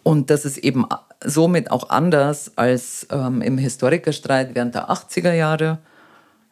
Und 0.02 0.30
das 0.30 0.44
ist 0.44 0.58
eben 0.58 0.84
somit 1.24 1.70
auch 1.70 1.88
anders 1.90 2.52
als 2.56 3.06
ähm, 3.10 3.40
im 3.42 3.58
Historikerstreit 3.58 4.54
während 4.54 4.74
der 4.74 4.90
80er 4.90 5.32
Jahre 5.32 5.78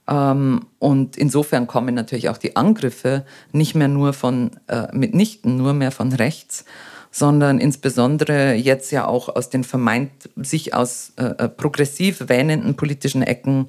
und 0.06 1.16
insofern 1.16 1.66
kommen 1.66 1.94
natürlich 1.94 2.28
auch 2.28 2.36
die 2.36 2.56
Angriffe 2.56 3.24
nicht 3.52 3.74
mehr 3.74 3.88
nur 3.88 4.12
von, 4.12 4.50
äh, 4.66 4.88
mitnichten 4.92 5.56
nur 5.56 5.72
mehr 5.72 5.90
von 5.90 6.12
rechts, 6.12 6.66
sondern 7.10 7.58
insbesondere 7.58 8.54
jetzt 8.54 8.90
ja 8.90 9.06
auch 9.06 9.34
aus 9.34 9.48
den 9.48 9.64
vermeint 9.64 10.10
sich 10.36 10.74
aus 10.74 11.12
äh, 11.16 11.44
äh 11.44 11.48
progressiv 11.48 12.28
wähnenden 12.28 12.76
politischen 12.76 13.22
Ecken, 13.22 13.68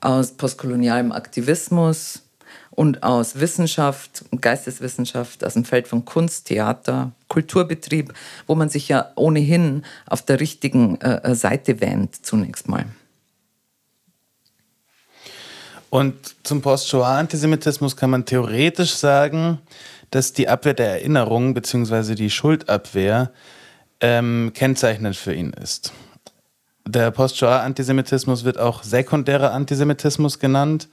aus 0.00 0.32
postkolonialem 0.32 1.10
Aktivismus 1.10 2.22
und 2.70 3.02
aus 3.02 3.40
Wissenschaft 3.40 4.26
Geisteswissenschaft, 4.40 5.44
aus 5.44 5.54
dem 5.54 5.64
Feld 5.64 5.88
von 5.88 6.04
Kunst, 6.04 6.46
Theater, 6.46 7.10
Kulturbetrieb, 7.26 8.12
wo 8.46 8.54
man 8.54 8.68
sich 8.68 8.88
ja 8.88 9.10
ohnehin 9.16 9.82
auf 10.06 10.22
der 10.22 10.38
richtigen 10.38 11.00
äh, 11.00 11.30
äh 11.30 11.34
Seite 11.34 11.80
wähnt 11.80 12.24
zunächst 12.24 12.68
mal. 12.68 12.84
Und 15.90 16.14
zum 16.42 16.60
Post-Shoah-Antisemitismus 16.60 17.96
kann 17.96 18.10
man 18.10 18.24
theoretisch 18.24 18.94
sagen, 18.94 19.58
dass 20.10 20.32
die 20.32 20.48
Abwehr 20.48 20.74
der 20.74 20.88
Erinnerung 20.88 21.54
bzw. 21.54 22.14
die 22.14 22.30
Schuldabwehr 22.30 23.30
ähm, 24.00 24.52
kennzeichnend 24.54 25.16
für 25.16 25.34
ihn 25.34 25.52
ist. 25.52 25.92
Der 26.86 27.10
Post-Shoah-Antisemitismus 27.10 28.44
wird 28.44 28.58
auch 28.58 28.82
sekundärer 28.82 29.52
Antisemitismus 29.52 30.38
genannt, 30.38 30.88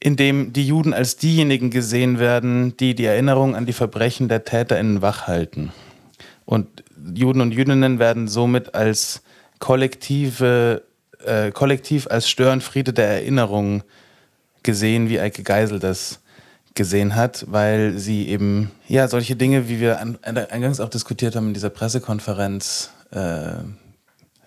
in 0.00 0.16
dem 0.16 0.52
die 0.52 0.66
Juden 0.66 0.92
als 0.92 1.16
diejenigen 1.16 1.70
gesehen 1.70 2.18
werden, 2.18 2.76
die 2.76 2.94
die 2.94 3.06
Erinnerung 3.06 3.56
an 3.56 3.64
die 3.64 3.72
Verbrechen 3.72 4.28
der 4.28 4.44
TäterInnen 4.44 5.00
wachhalten. 5.00 5.72
Und 6.44 6.84
Juden 7.14 7.40
und 7.40 7.52
Jüdinnen 7.52 7.98
werden 7.98 8.28
somit 8.28 8.74
als 8.74 9.22
kollektive 9.60 10.82
äh, 11.24 11.50
kollektiv 11.52 12.06
als 12.08 12.28
Störenfriede 12.28 12.92
der 12.92 13.08
Erinnerung 13.08 13.82
gesehen, 14.62 15.08
wie 15.08 15.20
Eike 15.20 15.42
Geisel 15.42 15.78
das 15.78 16.20
gesehen 16.74 17.14
hat, 17.14 17.44
weil 17.48 17.98
sie 17.98 18.28
eben, 18.28 18.70
ja, 18.88 19.06
solche 19.06 19.36
Dinge, 19.36 19.68
wie 19.68 19.80
wir 19.80 20.00
an, 20.00 20.18
eingangs 20.22 20.80
auch 20.80 20.88
diskutiert 20.88 21.36
haben 21.36 21.48
in 21.48 21.54
dieser 21.54 21.70
Pressekonferenz, 21.70 22.90
äh, 23.12 23.52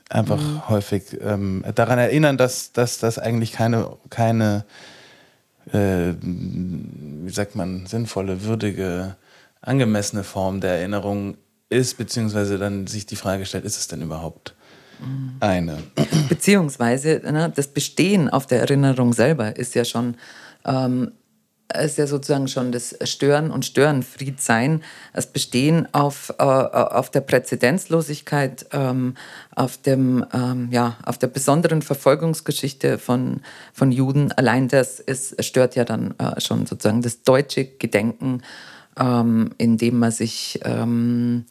einfach 0.09 0.41
mhm. 0.41 0.69
häufig 0.69 1.17
ähm, 1.21 1.63
daran 1.75 1.99
erinnern, 1.99 2.37
dass, 2.37 2.73
dass 2.73 2.99
das 2.99 3.17
eigentlich 3.17 3.53
keine, 3.53 3.97
keine 4.09 4.65
äh, 5.71 6.13
wie 6.21 7.31
sagt 7.31 7.55
man, 7.55 7.85
sinnvolle, 7.85 8.43
würdige, 8.43 9.15
angemessene 9.61 10.23
Form 10.23 10.61
der 10.61 10.79
Erinnerung 10.79 11.37
ist, 11.69 11.97
beziehungsweise 11.97 12.57
dann 12.57 12.87
sich 12.87 13.05
die 13.05 13.15
Frage 13.15 13.45
stellt, 13.45 13.65
ist 13.65 13.77
es 13.77 13.87
denn 13.87 14.01
überhaupt 14.01 14.55
eine. 15.39 15.83
Beziehungsweise 16.29 17.21
ne, 17.23 17.51
das 17.55 17.67
Bestehen 17.67 18.29
auf 18.29 18.47
der 18.47 18.61
Erinnerung 18.61 19.13
selber 19.13 19.55
ist 19.55 19.75
ja 19.75 19.85
schon 19.85 20.15
ähm, 20.65 21.11
ist 21.83 21.97
ja 21.97 22.07
sozusagen 22.07 22.47
schon 22.47 22.71
das 22.71 22.95
Stören 23.03 23.51
und 23.51 23.65
Störenfriedsein, 23.65 24.83
das 25.13 25.27
Bestehen 25.27 25.93
auf, 25.93 26.33
äh, 26.39 26.43
auf 26.43 27.11
der 27.11 27.19
Präzedenzlosigkeit, 27.19 28.67
ähm, 28.71 29.15
auf, 29.53 29.77
dem, 29.77 30.25
ähm, 30.33 30.69
ja, 30.71 30.95
auf 31.03 31.17
der 31.17 31.27
besonderen 31.27 31.81
Verfolgungsgeschichte 31.81 32.97
von, 32.97 33.41
von 33.73 33.91
Juden. 33.91 34.31
Allein 34.31 34.69
das 34.69 35.01
ist, 35.01 35.43
stört 35.43 35.75
ja 35.75 35.83
dann 35.83 36.15
äh, 36.19 36.39
schon 36.39 36.65
sozusagen 36.65 37.01
das 37.01 37.23
deutsche 37.23 37.65
Gedenken 37.65 38.41
ähm, 38.99 39.51
indem 39.57 39.99
man 39.99 40.11
sich 40.11 40.59
ähm, 40.63 41.45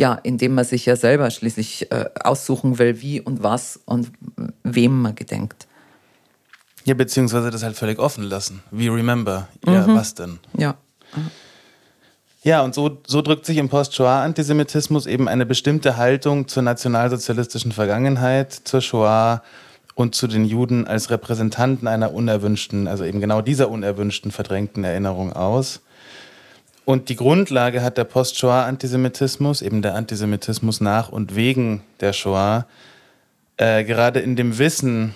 ja, 0.00 0.14
indem 0.14 0.54
man 0.54 0.64
sich 0.64 0.86
ja 0.86 0.96
selber 0.96 1.30
schließlich 1.30 1.92
äh, 1.92 2.06
aussuchen 2.24 2.78
will, 2.78 3.02
wie 3.02 3.20
und 3.20 3.42
was 3.42 3.78
und 3.84 4.10
wem 4.64 5.02
man 5.02 5.14
gedenkt. 5.14 5.68
Ja, 6.86 6.94
beziehungsweise 6.94 7.50
das 7.50 7.62
halt 7.62 7.76
völlig 7.76 7.98
offen 7.98 8.24
lassen. 8.24 8.62
Wie 8.70 8.88
remember. 8.88 9.48
Ja, 9.66 9.86
mhm. 9.86 9.94
was 9.94 10.14
denn? 10.14 10.38
Ja. 10.56 10.76
Ja, 12.42 12.62
und 12.62 12.74
so, 12.74 13.02
so 13.06 13.20
drückt 13.20 13.44
sich 13.44 13.58
im 13.58 13.68
Post-Shoah-Antisemitismus 13.68 15.04
eben 15.04 15.28
eine 15.28 15.44
bestimmte 15.44 15.98
Haltung 15.98 16.48
zur 16.48 16.62
nationalsozialistischen 16.62 17.72
Vergangenheit, 17.72 18.54
zur 18.54 18.80
Shoah 18.80 19.42
und 19.94 20.14
zu 20.14 20.28
den 20.28 20.46
Juden 20.46 20.86
als 20.86 21.10
Repräsentanten 21.10 21.86
einer 21.86 22.14
unerwünschten, 22.14 22.88
also 22.88 23.04
eben 23.04 23.20
genau 23.20 23.42
dieser 23.42 23.68
unerwünschten, 23.68 24.30
verdrängten 24.30 24.82
Erinnerung 24.82 25.34
aus. 25.34 25.82
Und 26.84 27.08
die 27.08 27.16
Grundlage 27.16 27.82
hat 27.82 27.98
der 27.98 28.04
Post-Shoah-Antisemitismus, 28.04 29.62
eben 29.62 29.82
der 29.82 29.94
Antisemitismus 29.94 30.80
nach 30.80 31.08
und 31.08 31.36
wegen 31.36 31.82
der 32.00 32.12
Shoah, 32.12 32.66
äh, 33.58 33.84
gerade 33.84 34.20
in 34.20 34.36
dem 34.36 34.58
Wissen 34.58 35.14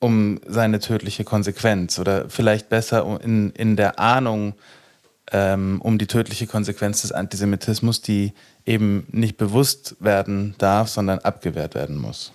um 0.00 0.40
seine 0.46 0.80
tödliche 0.80 1.24
Konsequenz 1.24 1.98
oder 1.98 2.28
vielleicht 2.28 2.68
besser 2.68 3.20
in, 3.22 3.50
in 3.50 3.76
der 3.76 3.98
Ahnung 3.98 4.54
ähm, 5.32 5.80
um 5.82 5.98
die 5.98 6.06
tödliche 6.06 6.46
Konsequenz 6.46 7.02
des 7.02 7.12
Antisemitismus, 7.12 8.00
die 8.00 8.32
eben 8.64 9.06
nicht 9.10 9.36
bewusst 9.36 9.96
werden 10.00 10.54
darf, 10.58 10.88
sondern 10.88 11.18
abgewehrt 11.20 11.74
werden 11.74 11.96
muss. 11.96 12.32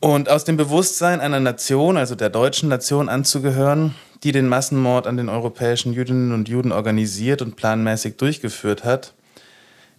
Und 0.00 0.28
aus 0.28 0.44
dem 0.44 0.56
Bewusstsein 0.56 1.20
einer 1.20 1.40
Nation, 1.40 1.96
also 1.96 2.14
der 2.14 2.28
deutschen 2.28 2.68
Nation 2.68 3.08
anzugehören, 3.08 3.94
die 4.24 4.32
den 4.32 4.48
Massenmord 4.48 5.06
an 5.06 5.18
den 5.18 5.28
europäischen 5.28 5.92
Jüdinnen 5.92 6.32
und 6.32 6.48
Juden 6.48 6.72
organisiert 6.72 7.42
und 7.42 7.56
planmäßig 7.56 8.16
durchgeführt 8.16 8.82
hat, 8.82 9.12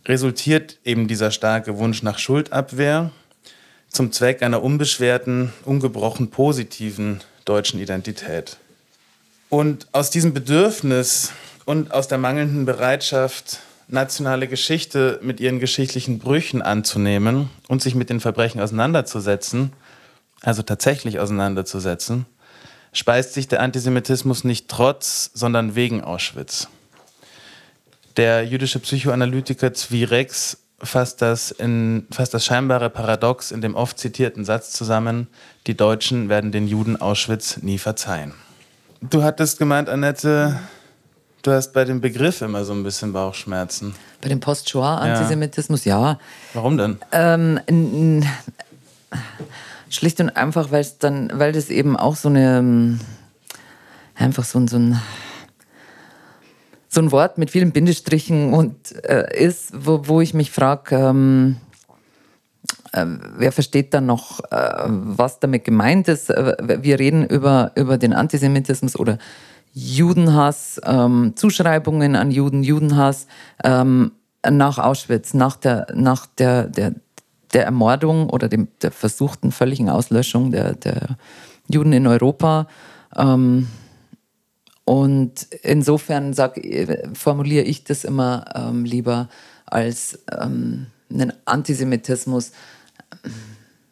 resultiert 0.08 0.80
eben 0.84 1.08
dieser 1.08 1.30
starke 1.30 1.78
Wunsch 1.78 2.02
nach 2.02 2.18
Schuldabwehr 2.18 3.12
zum 3.88 4.12
Zweck 4.12 4.42
einer 4.42 4.64
unbeschwerten, 4.64 5.54
ungebrochen 5.64 6.32
positiven 6.32 7.22
deutschen 7.46 7.80
Identität. 7.80 8.58
Und 9.50 9.88
aus 9.92 10.10
diesem 10.10 10.34
Bedürfnis 10.34 11.32
und 11.66 11.94
aus 11.94 12.08
der 12.08 12.18
mangelnden 12.18 12.66
Bereitschaft, 12.66 13.60
nationale 13.88 14.48
Geschichte 14.48 15.20
mit 15.22 15.40
ihren 15.40 15.60
geschichtlichen 15.60 16.18
Brüchen 16.18 16.64
anzunehmen 16.64 17.50
und 17.68 17.84
sich 17.84 17.94
mit 17.94 18.10
den 18.10 18.20
Verbrechen 18.20 18.60
auseinanderzusetzen, 18.60 19.72
also 20.42 20.64
tatsächlich 20.64 21.20
auseinanderzusetzen, 21.20 22.26
speist 22.96 23.34
sich 23.34 23.48
der 23.48 23.62
Antisemitismus 23.62 24.44
nicht 24.44 24.70
trotz, 24.70 25.30
sondern 25.34 25.76
wegen 25.76 26.04
Auschwitz. 26.04 26.68
Der 28.18 28.46
jüdische 28.46 28.80
Psychoanalytiker 28.80 29.74
Zvi 29.74 30.06
Rex 30.06 30.58
fasst 30.82 31.22
das, 31.22 31.52
in, 31.52 32.08
fasst 32.12 32.34
das 32.34 32.46
scheinbare 32.46 32.90
Paradox 32.90 33.52
in 33.52 33.60
dem 33.60 33.76
oft 33.76 34.00
zitierten 34.00 34.46
Satz 34.46 34.72
zusammen, 34.72 35.28
die 35.68 35.76
Deutschen 35.76 36.30
werden 36.30 36.52
den 36.52 36.68
Juden 36.68 37.00
Auschwitz 37.00 37.58
nie 37.58 37.78
verzeihen. 37.78 38.34
Du 39.02 39.24
hattest 39.24 39.60
gemeint, 39.60 39.90
Annette, 39.90 40.58
du 41.42 41.52
hast 41.52 41.74
bei 41.74 41.84
dem 41.84 42.00
Begriff 42.00 42.42
immer 42.42 42.64
so 42.64 42.74
ein 42.74 42.84
bisschen 42.84 43.12
Bauchschmerzen. 43.12 43.94
Bei 44.22 44.30
dem 44.30 44.40
Post-Shoah-Antisemitismus, 44.40 45.84
ja. 45.84 46.00
ja. 46.00 46.20
Warum 46.54 46.78
denn? 46.78 46.98
Ähm, 47.12 48.24
Schlicht 49.90 50.20
und 50.20 50.30
einfach, 50.30 50.72
weil 50.72 50.82
es 50.82 50.98
dann, 50.98 51.32
weil 51.34 51.52
das 51.52 51.70
eben 51.70 51.96
auch 51.98 52.16
so 52.16 52.30
eine, 52.30 52.60
ähm, 52.60 53.00
einfach 54.16 54.44
so, 54.44 54.66
so 54.68 54.78
ein, 54.78 55.00
so 56.90 57.02
ein 57.02 57.12
Wort 57.12 57.38
mit 57.38 57.52
vielen 57.52 57.72
Bindestrichen 57.72 58.54
und 58.54 58.76
äh, 59.06 59.44
ist, 59.44 59.74
wo, 59.86 60.08
wo 60.08 60.22
ich 60.22 60.34
mich 60.34 60.52
frage, 60.52 60.96
ähm, 60.96 61.58
äh, 62.94 63.06
wer 63.38 63.52
versteht 63.52 63.94
dann 63.94 64.06
noch, 64.06 64.40
äh, 64.52 64.84
was 64.88 65.40
damit 65.40 65.66
gemeint 65.66 66.08
ist? 66.08 66.30
Äh, 66.30 66.56
wir 66.82 67.00
reden 67.00 67.26
über, 67.26 67.72
über 67.76 67.98
den 67.98 68.14
Antisemitismus 68.14 68.98
oder 68.98 69.18
Judenhass, 69.74 70.80
ähm, 70.86 71.34
Zuschreibungen 71.36 72.16
an 72.16 72.32
Juden, 72.32 72.64
Judenhass 72.64 73.28
ähm, 73.64 74.14
nach 74.50 74.78
Auschwitz, 74.78 75.34
nach 75.34 75.58
der, 75.58 75.88
nach 75.94 76.26
der, 76.26 76.64
der, 76.68 76.94
der 77.56 77.64
Ermordung 77.64 78.30
oder 78.30 78.50
dem, 78.50 78.68
der 78.82 78.92
versuchten 78.92 79.54
völligen 79.54 79.90
Auslöschung 79.90 80.52
der, 80.52 80.76
der 80.76 81.16
Juden 81.70 81.94
in 81.94 82.06
Europa. 82.06 82.68
Ähm, 83.16 83.70
und 84.84 85.48
insofern 85.64 86.36
formuliere 87.14 87.64
ich 87.64 87.86
das 87.86 88.04
immer 88.04 88.46
ähm, 88.54 88.84
lieber 88.84 89.30
als 89.66 90.20
ähm, 90.30 90.88
einen 91.10 91.32
Antisemitismus 91.46 92.52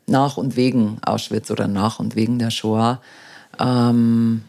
nach 0.08 0.36
und 0.36 0.58
wegen 0.58 0.98
Auschwitz 1.02 1.50
oder 1.50 1.70
nach 1.70 2.00
und 2.00 2.18
wegen 2.18 2.40
der 2.40 2.52
Shoah. 2.52 3.02
Ähm, 3.60 4.44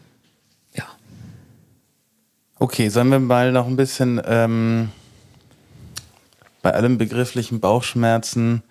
ja. 0.73 0.83
Okay, 2.59 2.89
sollen 2.89 3.09
wir 3.09 3.19
mal 3.19 3.53
noch 3.53 3.65
ein 3.65 3.77
bisschen 3.77 4.21
ähm, 4.25 4.89
bei 6.61 6.73
allem 6.73 6.97
begrifflichen 6.97 7.61
Bauchschmerzen 7.61 8.61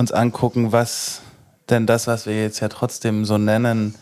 uns 0.00 0.12
angucken, 0.12 0.72
was 0.72 1.20
denn 1.68 1.86
das, 1.86 2.06
was 2.06 2.26
wir 2.26 2.42
jetzt 2.42 2.60
ja 2.60 2.68
trotzdem 2.68 3.24
so 3.24 3.38
nennen, 3.38 3.94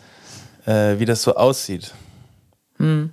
äh, 0.64 0.98
wie 0.98 1.04
das 1.04 1.22
so 1.22 1.34
aussieht. 1.34 1.92
Hm. 2.78 3.10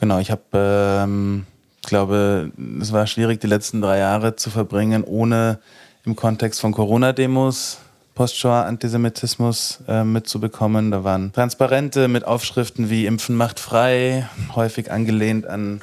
Genau, 0.00 0.18
ich 0.18 0.30
habe, 0.30 0.42
ähm, 0.54 1.46
glaube, 1.86 2.50
es 2.80 2.92
war 2.92 3.06
schwierig, 3.06 3.40
die 3.40 3.46
letzten 3.46 3.80
drei 3.80 3.98
Jahre 3.98 4.34
zu 4.34 4.50
verbringen, 4.50 5.04
ohne 5.04 5.58
im 6.04 6.16
Kontext 6.16 6.60
von 6.60 6.72
Corona-Demos 6.72 7.78
Post-Shoah-Antisemitismus 8.14 9.80
äh, 9.88 10.04
mitzubekommen. 10.04 10.90
Da 10.90 11.02
waren 11.04 11.32
Transparente 11.32 12.08
mit 12.08 12.24
Aufschriften 12.24 12.88
wie 12.88 13.06
Impfen 13.06 13.36
macht 13.36 13.58
frei, 13.58 14.28
häufig 14.54 14.90
angelehnt 14.90 15.46
an 15.46 15.80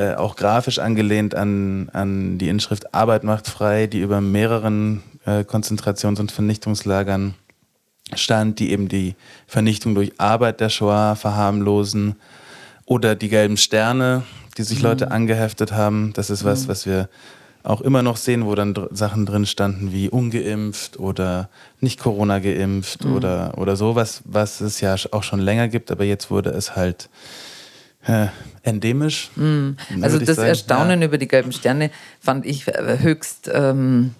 äh, 0.00 0.14
auch 0.14 0.34
grafisch 0.34 0.78
angelehnt 0.78 1.34
an, 1.34 1.90
an 1.92 2.38
die 2.38 2.48
Inschrift 2.48 2.94
Arbeit 2.94 3.22
macht 3.22 3.48
frei, 3.48 3.86
die 3.86 4.00
über 4.00 4.22
mehreren 4.22 5.02
äh, 5.26 5.44
Konzentrations- 5.44 6.18
und 6.20 6.32
Vernichtungslagern 6.32 7.34
stand, 8.14 8.60
die 8.60 8.70
eben 8.70 8.88
die 8.88 9.14
Vernichtung 9.46 9.94
durch 9.94 10.18
Arbeit 10.18 10.60
der 10.60 10.70
Shoah 10.70 11.16
verharmlosen. 11.16 12.16
Oder 12.86 13.14
die 13.14 13.28
gelben 13.28 13.58
Sterne, 13.58 14.22
die 14.56 14.62
sich 14.62 14.78
mhm. 14.78 14.84
Leute 14.84 15.10
angeheftet 15.10 15.72
haben. 15.72 16.14
Das 16.14 16.30
ist 16.30 16.44
was, 16.44 16.64
mhm. 16.64 16.68
was 16.68 16.86
wir 16.86 17.10
auch 17.62 17.82
immer 17.82 18.02
noch 18.02 18.16
sehen, 18.16 18.46
wo 18.46 18.54
dann 18.54 18.72
dr 18.72 18.96
Sachen 18.96 19.26
drin 19.26 19.44
standen 19.44 19.92
wie 19.92 20.08
ungeimpft 20.08 20.98
oder 20.98 21.50
nicht 21.80 22.00
Corona 22.00 22.38
geimpft 22.38 23.04
mhm. 23.04 23.16
oder, 23.16 23.58
oder 23.58 23.76
sowas, 23.76 24.22
was 24.24 24.62
es 24.62 24.80
ja 24.80 24.96
auch 25.10 25.24
schon 25.24 25.40
länger 25.40 25.68
gibt, 25.68 25.90
aber 25.90 26.04
jetzt 26.04 26.30
wurde 26.30 26.50
es 26.50 26.74
halt 26.74 27.10
äh, 28.06 28.26
endemisch. 28.62 29.30
Mm. 29.36 29.70
Also 30.00 30.18
das 30.18 30.36
sagen. 30.36 30.48
Erstaunen 30.48 31.00
ja. 31.00 31.06
über 31.06 31.18
die 31.18 31.28
gelben 31.28 31.52
Sterne 31.52 31.90
fand 32.20 32.46
ich 32.46 32.68
äh, 32.68 32.98
höchst 33.00 33.50
ähm, 33.52 34.14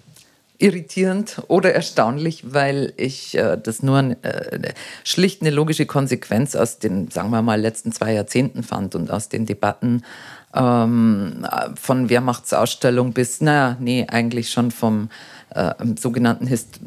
irritierend 0.61 1.41
oder 1.47 1.73
erstaunlich, 1.73 2.53
weil 2.53 2.93
ich 2.97 3.35
äh, 3.35 3.57
das 3.61 3.81
nur 3.81 4.15
äh, 4.21 4.73
schlicht 5.03 5.41
eine 5.41 5.49
logische 5.49 5.85
Konsequenz 5.85 6.55
aus 6.55 6.77
den, 6.77 7.09
sagen 7.09 7.31
wir 7.31 7.41
mal, 7.41 7.59
letzten 7.59 7.91
zwei 7.91 8.13
Jahrzehnten 8.13 8.61
fand 8.63 8.93
und 8.93 9.09
aus 9.09 9.27
den 9.27 9.45
Debatten 9.45 10.03
ähm, 10.53 11.47
von 11.75 12.09
Wehrmachtsausstellung 12.09 13.13
bis, 13.13 13.41
naja, 13.41 13.77
nee, 13.79 14.05
eigentlich 14.07 14.51
schon 14.51 14.69
vom 14.69 15.09
äh, 15.55 15.73
sogenannten 15.99 16.45
Hist 16.45 16.79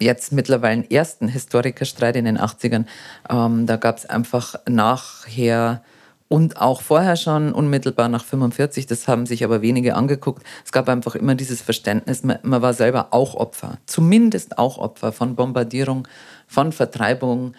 jetzt 0.00 0.32
mittlerweile 0.32 0.90
ersten 0.90 1.28
Historikerstreit 1.28 2.16
in 2.16 2.24
den 2.24 2.38
80ern. 2.38 2.84
Ähm, 3.28 3.66
da 3.66 3.76
gab 3.76 3.98
es 3.98 4.06
einfach 4.06 4.56
nachher 4.68 5.82
und 6.32 6.60
auch 6.60 6.80
vorher 6.80 7.16
schon, 7.16 7.52
unmittelbar 7.52 8.08
nach 8.08 8.24
45, 8.24 8.86
das 8.86 9.08
haben 9.08 9.26
sich 9.26 9.42
aber 9.42 9.62
wenige 9.62 9.96
angeguckt. 9.96 10.44
Es 10.64 10.70
gab 10.70 10.88
einfach 10.88 11.16
immer 11.16 11.34
dieses 11.34 11.60
Verständnis, 11.60 12.22
man, 12.22 12.38
man 12.44 12.62
war 12.62 12.72
selber 12.72 13.08
auch 13.10 13.34
Opfer, 13.34 13.78
zumindest 13.86 14.56
auch 14.56 14.78
Opfer 14.78 15.10
von 15.10 15.34
Bombardierung, 15.34 16.06
von 16.46 16.70
Vertreibung. 16.70 17.54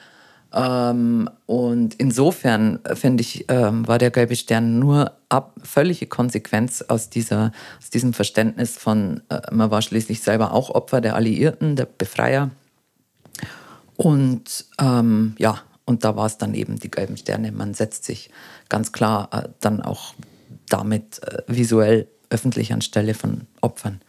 Ähm, 0.54 1.30
und 1.48 1.96
insofern, 1.96 2.80
äh, 2.86 2.96
finde 2.96 3.22
ich, 3.22 3.44
ähm, 3.50 3.90
war 3.90 3.98
der 3.98 4.10
gelbe 4.10 4.38
Stern 4.38 4.80
nur 4.80 5.12
ab, 5.28 5.54
völlige 5.62 6.08
Konsequenz 6.08 6.82
aus, 6.82 7.10
dieser, 7.10 7.52
aus 7.78 7.90
diesem 7.90 8.14
Verständnis 8.14 8.78
von, 8.78 9.22
äh, 9.28 9.42
man 9.52 9.70
war 9.70 9.82
schließlich 9.82 10.22
selber 10.22 10.54
auch 10.54 10.70
Opfer 10.70 11.02
der 11.02 11.16
Alliierten, 11.16 11.76
der 11.76 11.88
Befreier. 11.98 12.52
Und 13.98 14.66
ähm, 14.80 15.36
ja, 15.38 15.60
und 15.92 16.06
da 16.06 16.16
war 16.16 16.26
es 16.26 16.38
dann 16.38 16.54
eben 16.54 16.80
die 16.80 16.90
gelben 16.90 17.18
Sterne. 17.18 17.52
Man 17.52 17.74
setzt 17.74 18.06
sich 18.06 18.30
ganz 18.72 18.92
klar 18.92 19.30
äh, 19.32 19.50
dann 19.60 19.82
auch 19.82 20.16
damit 20.70 21.22
äh, 21.24 21.44
visuell 21.46 22.08
öffentlich 22.32 22.74
anstelle 22.74 23.14
von 23.14 23.42
Opfern. 23.60 24.02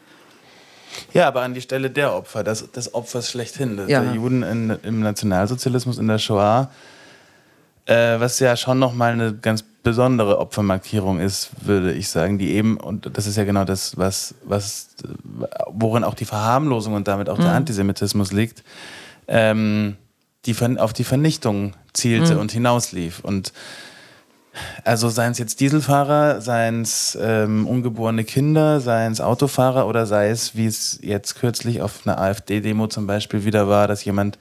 Ja, 1.12 1.26
aber 1.26 1.42
an 1.42 1.54
die 1.54 1.60
Stelle 1.60 1.90
der 1.90 2.14
Opfer, 2.14 2.44
des, 2.44 2.70
des 2.70 2.94
Opfers 2.94 3.28
schlechthin, 3.30 3.80
ja. 3.88 4.02
der 4.02 4.14
Juden 4.14 4.42
in, 4.42 4.78
im 4.82 5.00
Nationalsozialismus, 5.00 5.98
in 5.98 6.06
der 6.06 6.18
Shoah, 6.18 6.70
äh, 7.86 8.20
was 8.20 8.38
ja 8.38 8.56
schon 8.56 8.78
nochmal 8.78 9.12
eine 9.12 9.34
ganz 9.34 9.64
besondere 9.82 10.38
Opfermarkierung 10.38 11.18
ist, 11.18 11.50
würde 11.62 11.92
ich 11.92 12.08
sagen, 12.08 12.38
die 12.38 12.52
eben, 12.52 12.76
und 12.76 13.16
das 13.16 13.26
ist 13.26 13.36
ja 13.36 13.44
genau 13.44 13.64
das, 13.64 13.96
was, 13.96 14.34
was 14.44 14.90
worin 15.66 16.04
auch 16.04 16.14
die 16.14 16.24
Verharmlosung 16.24 16.94
und 16.94 17.08
damit 17.08 17.28
auch 17.28 17.38
mhm. 17.38 17.42
der 17.42 17.52
Antisemitismus 17.52 18.30
liegt, 18.30 18.62
ähm, 19.26 19.96
die 20.46 20.54
auf 20.78 20.92
die 20.92 21.04
Vernichtung 21.04 21.74
zielte 21.92 22.34
mhm. 22.34 22.40
und 22.40 22.52
hinauslief. 22.52 23.20
Und 23.20 23.52
also 24.84 25.08
seien 25.08 25.32
es 25.32 25.38
jetzt 25.38 25.60
Dieselfahrer, 25.60 26.40
seien 26.40 26.82
es 26.82 27.16
ähm, 27.20 27.66
ungeborene 27.66 28.24
Kinder, 28.24 28.80
seien 28.80 29.12
es 29.12 29.20
Autofahrer 29.20 29.86
oder 29.86 30.06
sei 30.06 30.28
es, 30.30 30.56
wie 30.56 30.66
es 30.66 30.98
jetzt 31.02 31.36
kürzlich 31.36 31.80
auf 31.80 32.06
einer 32.06 32.18
AfD-Demo 32.18 32.86
zum 32.88 33.06
Beispiel 33.06 33.44
wieder 33.44 33.68
war, 33.68 33.88
dass 33.88 34.04
jemand 34.04 34.38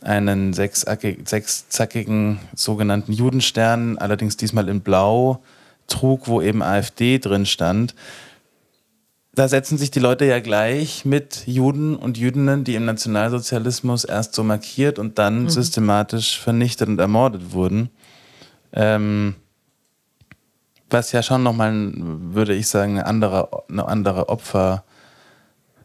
einen 0.00 0.52
sechszackigen 0.52 2.40
sogenannten 2.54 3.12
Judenstern, 3.12 3.98
allerdings 3.98 4.36
diesmal 4.36 4.68
in 4.68 4.80
Blau, 4.80 5.42
trug, 5.86 6.26
wo 6.28 6.40
eben 6.40 6.62
AfD 6.62 7.18
drin 7.18 7.46
stand. 7.46 7.94
Da 9.34 9.48
setzen 9.48 9.78
sich 9.78 9.90
die 9.90 10.00
Leute 10.00 10.26
ja 10.26 10.40
gleich 10.40 11.04
mit 11.04 11.46
Juden 11.46 11.96
und 11.96 12.18
Jüdinnen, 12.18 12.64
die 12.64 12.74
im 12.74 12.84
Nationalsozialismus 12.84 14.04
erst 14.04 14.34
so 14.34 14.44
markiert 14.44 14.98
und 14.98 15.18
dann 15.18 15.44
mhm. 15.44 15.50
systematisch 15.50 16.38
vernichtet 16.38 16.88
und 16.88 16.98
ermordet 16.98 17.52
wurden. 17.52 17.90
Ähm, 18.72 19.34
was 20.90 21.12
ja 21.12 21.22
schon 21.22 21.42
nochmal, 21.42 21.92
würde 21.94 22.54
ich 22.54 22.68
sagen, 22.68 22.98
eine 22.98 23.06
andere, 23.06 23.48
eine 23.68 23.86
andere 23.86 24.28
Opfer, 24.28 24.84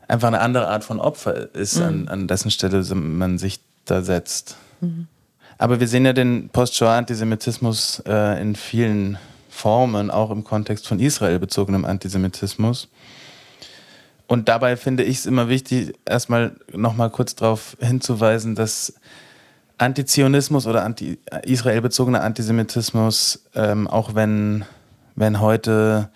einfach 0.08 0.28
eine 0.28 0.41
andere 0.41 0.67
Art 0.67 0.84
von 0.84 1.00
Opfer 1.00 1.54
ist, 1.56 1.78
mhm. 1.78 1.84
an, 1.84 2.08
an, 2.08 2.28
dessen 2.28 2.52
Stelle 2.52 2.84
man 2.95 3.38
sich 3.38 3.60
da 3.86 4.02
setzt. 4.02 4.58
Mhm. 4.82 5.08
Aber 5.58 5.80
wir 5.80 5.88
sehen 5.88 6.06
ja 6.06 6.13
den 6.13 6.50
Post-Shoah-Antisemitismus 6.50 8.04
äh, 8.06 8.41
in 8.41 8.56
vielen 8.56 9.17
Formen, 9.50 10.12
auch 10.12 10.30
im 10.30 10.43
Kontext 10.43 10.88
von 10.88 11.00
Israel 11.00 11.39
bezogenem 11.39 11.84
Antisemitismus. 11.84 12.89
Und 14.28 14.50
dabei 14.50 14.76
finde 14.78 15.04
ich 15.04 15.19
es 15.19 15.26
immer 15.26 15.50
wichtig, 15.50 15.93
erstmal 16.06 16.52
nochmal 16.73 17.10
kurz 17.10 17.34
darauf 17.34 17.78
hinzuweisen, 17.80 18.56
dass 18.56 18.93
Antizionismus 19.77 20.65
oder 20.65 20.83
anti 20.83 21.19
Israel 21.43 21.81
bezogener 21.81 22.23
Antisemitismus, 22.23 23.45
ähm, 23.53 23.87
auch 23.87 24.15
wenn 24.15 24.65
wenn 25.17 25.41
heute 25.41 26.09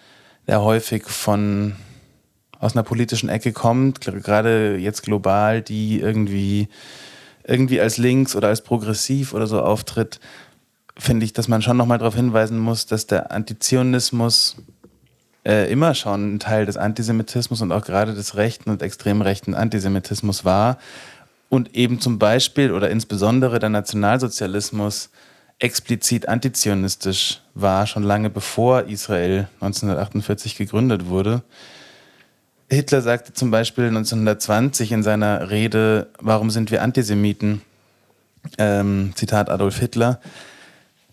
der 0.47 0.61
häufig 0.61 1.07
von 1.07 1.75
aus 2.59 2.75
einer 2.75 2.83
politischen 2.83 3.29
Ecke 3.29 3.51
kommt, 3.51 3.99
gerade 4.01 4.77
jetzt 4.77 5.01
global, 5.01 5.61
die 5.61 5.99
irgendwie, 5.99 6.69
irgendwie 7.43 7.81
als 7.81 7.97
links 7.97 8.35
oder 8.35 8.49
als 8.49 8.61
progressiv 8.61 9.33
oder 9.33 9.47
so 9.47 9.59
auftritt, 9.59 10.19
finde 10.97 11.25
ich, 11.25 11.33
dass 11.33 11.47
man 11.47 11.63
schon 11.63 11.77
nochmal 11.77 11.97
darauf 11.97 12.15
hinweisen 12.15 12.59
muss, 12.59 12.85
dass 12.85 13.07
der 13.07 13.31
Antizionismus 13.31 14.57
äh, 15.43 15.71
immer 15.71 15.95
schon 15.95 16.35
ein 16.35 16.39
Teil 16.39 16.67
des 16.67 16.77
Antisemitismus 16.77 17.61
und 17.61 17.71
auch 17.71 17.83
gerade 17.83 18.13
des 18.13 18.35
rechten 18.35 18.69
und 18.69 18.83
extrem 18.83 19.23
rechten 19.23 19.55
Antisemitismus 19.55 20.45
war 20.45 20.77
und 21.51 21.75
eben 21.75 21.99
zum 21.99 22.17
Beispiel 22.17 22.71
oder 22.71 22.89
insbesondere 22.89 23.59
der 23.59 23.67
Nationalsozialismus 23.67 25.09
explizit 25.59 26.29
antizionistisch 26.29 27.41
war, 27.55 27.85
schon 27.87 28.03
lange 28.03 28.29
bevor 28.29 28.83
Israel 28.83 29.49
1948 29.59 30.55
gegründet 30.55 31.07
wurde. 31.07 31.43
Hitler 32.69 33.01
sagte 33.01 33.33
zum 33.33 33.51
Beispiel 33.51 33.87
1920 33.87 34.93
in 34.93 35.03
seiner 35.03 35.49
Rede, 35.49 36.07
warum 36.21 36.49
sind 36.51 36.71
wir 36.71 36.81
Antisemiten? 36.83 37.61
Ähm, 38.57 39.11
Zitat 39.15 39.49
Adolf 39.49 39.77
Hitler. 39.77 40.21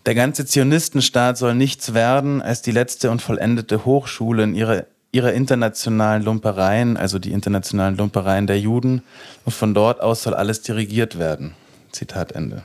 Der 0.05 0.15
ganze 0.15 0.45
Zionistenstaat 0.45 1.37
soll 1.37 1.53
nichts 1.53 1.93
werden 1.93 2.41
als 2.41 2.61
die 2.61 2.71
letzte 2.71 3.11
und 3.11 3.21
vollendete 3.21 3.83
Hochschule 3.83 4.43
in 4.43 4.55
ihrer, 4.55 4.85
ihrer 5.11 5.33
internationalen 5.33 6.23
Lumpereien, 6.23 6.97
also 6.97 7.19
die 7.19 7.31
internationalen 7.31 7.97
Lumpereien 7.97 8.47
der 8.47 8.59
Juden. 8.59 9.01
Und 9.45 9.53
von 9.53 9.73
dort 9.73 10.01
aus 10.01 10.23
soll 10.23 10.33
alles 10.33 10.61
dirigiert 10.61 11.17
werden. 11.17 11.55
Zitat 11.91 12.31
Ende. 12.33 12.63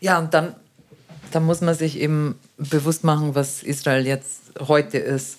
Ja, 0.00 0.18
und 0.18 0.34
dann, 0.34 0.54
dann 1.30 1.44
muss 1.44 1.60
man 1.62 1.74
sich 1.74 1.98
eben 1.98 2.38
bewusst 2.58 3.04
machen, 3.04 3.34
was 3.34 3.62
Israel 3.62 4.06
jetzt 4.06 4.42
heute 4.60 4.98
ist. 4.98 5.38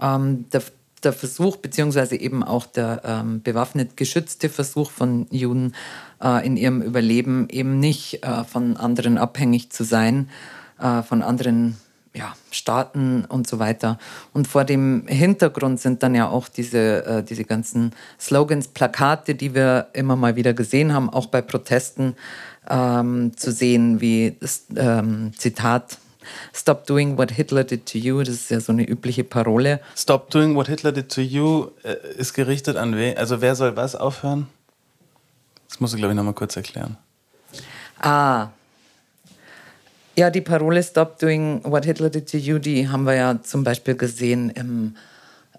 Ähm, 0.00 0.46
der, 0.50 0.62
der 1.02 1.12
Versuch, 1.12 1.56
beziehungsweise 1.56 2.16
eben 2.16 2.42
auch 2.42 2.66
der 2.66 3.02
ähm, 3.04 3.42
bewaffnet 3.42 3.96
geschützte 3.96 4.48
Versuch 4.48 4.90
von 4.90 5.26
Juden 5.30 5.74
äh, 6.22 6.46
in 6.46 6.56
ihrem 6.56 6.80
Überleben 6.80 7.48
eben 7.50 7.78
nicht 7.78 8.24
äh, 8.24 8.44
von 8.44 8.78
anderen 8.78 9.18
abhängig 9.18 9.70
zu 9.70 9.84
sein, 9.84 10.30
äh, 10.80 11.02
von 11.02 11.22
anderen 11.22 11.76
ja, 12.16 12.34
Staaten 12.50 13.24
und 13.26 13.46
so 13.46 13.58
weiter. 13.58 13.98
Und 14.32 14.48
vor 14.48 14.64
dem 14.64 15.06
Hintergrund 15.06 15.80
sind 15.80 16.02
dann 16.02 16.14
ja 16.14 16.28
auch 16.28 16.48
diese, 16.48 17.04
äh, 17.04 17.22
diese 17.22 17.44
ganzen 17.44 17.92
Slogans, 18.18 18.68
Plakate, 18.68 19.34
die 19.34 19.54
wir 19.54 19.88
immer 19.92 20.16
mal 20.16 20.36
wieder 20.36 20.54
gesehen 20.54 20.94
haben, 20.94 21.10
auch 21.10 21.26
bei 21.26 21.42
Protesten 21.42 22.16
ähm, 22.68 23.36
zu 23.36 23.52
sehen, 23.52 24.00
wie 24.00 24.36
das 24.40 24.64
ähm, 24.76 25.32
Zitat 25.36 25.98
Stop 26.52 26.86
doing 26.86 27.16
what 27.16 27.30
Hitler 27.30 27.62
did 27.62 27.86
to 27.86 27.98
you, 27.98 28.18
das 28.18 28.30
ist 28.30 28.50
ja 28.50 28.58
so 28.58 28.72
eine 28.72 28.82
übliche 28.82 29.22
Parole. 29.22 29.80
Stop 29.96 30.30
doing 30.30 30.56
what 30.56 30.66
Hitler 30.66 30.90
did 30.90 31.08
to 31.08 31.20
you 31.20 31.68
äh, 31.84 31.94
ist 32.16 32.34
gerichtet 32.34 32.76
an 32.76 32.96
wen? 32.96 33.16
Also 33.16 33.40
wer 33.40 33.54
soll 33.54 33.76
was 33.76 33.94
aufhören? 33.94 34.48
Das 35.68 35.78
muss 35.78 35.92
ich, 35.92 35.98
glaube 35.98 36.14
ich, 36.14 36.16
nochmal 36.16 36.34
kurz 36.34 36.56
erklären. 36.56 36.96
Ah. 38.00 38.48
Ja, 40.18 40.30
die 40.30 40.40
Parole 40.40 40.82
Stop 40.82 41.18
doing 41.18 41.60
what 41.64 41.84
Hitler 41.84 42.08
did 42.08 42.30
to 42.30 42.38
you, 42.38 42.58
die 42.58 42.88
haben 42.88 43.04
wir 43.04 43.14
ja 43.14 43.42
zum 43.42 43.64
Beispiel 43.64 43.96
gesehen 43.96 44.48
im, 44.48 44.96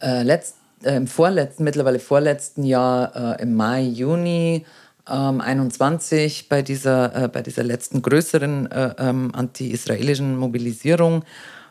äh, 0.01 0.23
letzt, 0.23 0.55
äh, 0.83 0.95
im 0.95 1.05
vorletzten, 1.05 1.63
mittlerweile 1.63 1.99
vorletzten 1.99 2.63
Jahr, 2.63 3.37
äh, 3.37 3.43
im 3.43 3.55
Mai, 3.55 3.83
Juni 3.83 4.65
ähm, 5.07 5.41
21 5.41 6.49
bei 6.49 6.63
dieser, 6.63 7.25
äh, 7.25 7.27
bei 7.27 7.43
dieser 7.43 7.63
letzten 7.63 8.01
größeren 8.01 8.71
äh, 8.71 8.95
ähm, 8.97 9.29
anti-israelischen 9.35 10.35
Mobilisierung. 10.35 11.23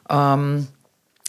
Ähm, 0.09 0.69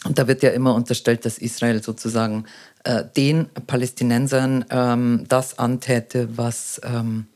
und 0.04 0.16
da 0.16 0.28
wird 0.28 0.44
ja 0.44 0.50
immer 0.50 0.76
unterstellt, 0.76 1.24
dass 1.24 1.38
Israel 1.38 1.82
sozusagen 1.82 2.44
äh, 2.84 3.02
den 3.16 3.48
Palästinensern 3.66 4.64
ähm, 4.70 5.24
das 5.28 5.58
antäte, 5.58 6.28
was 6.36 6.80
ähm, 6.84 7.26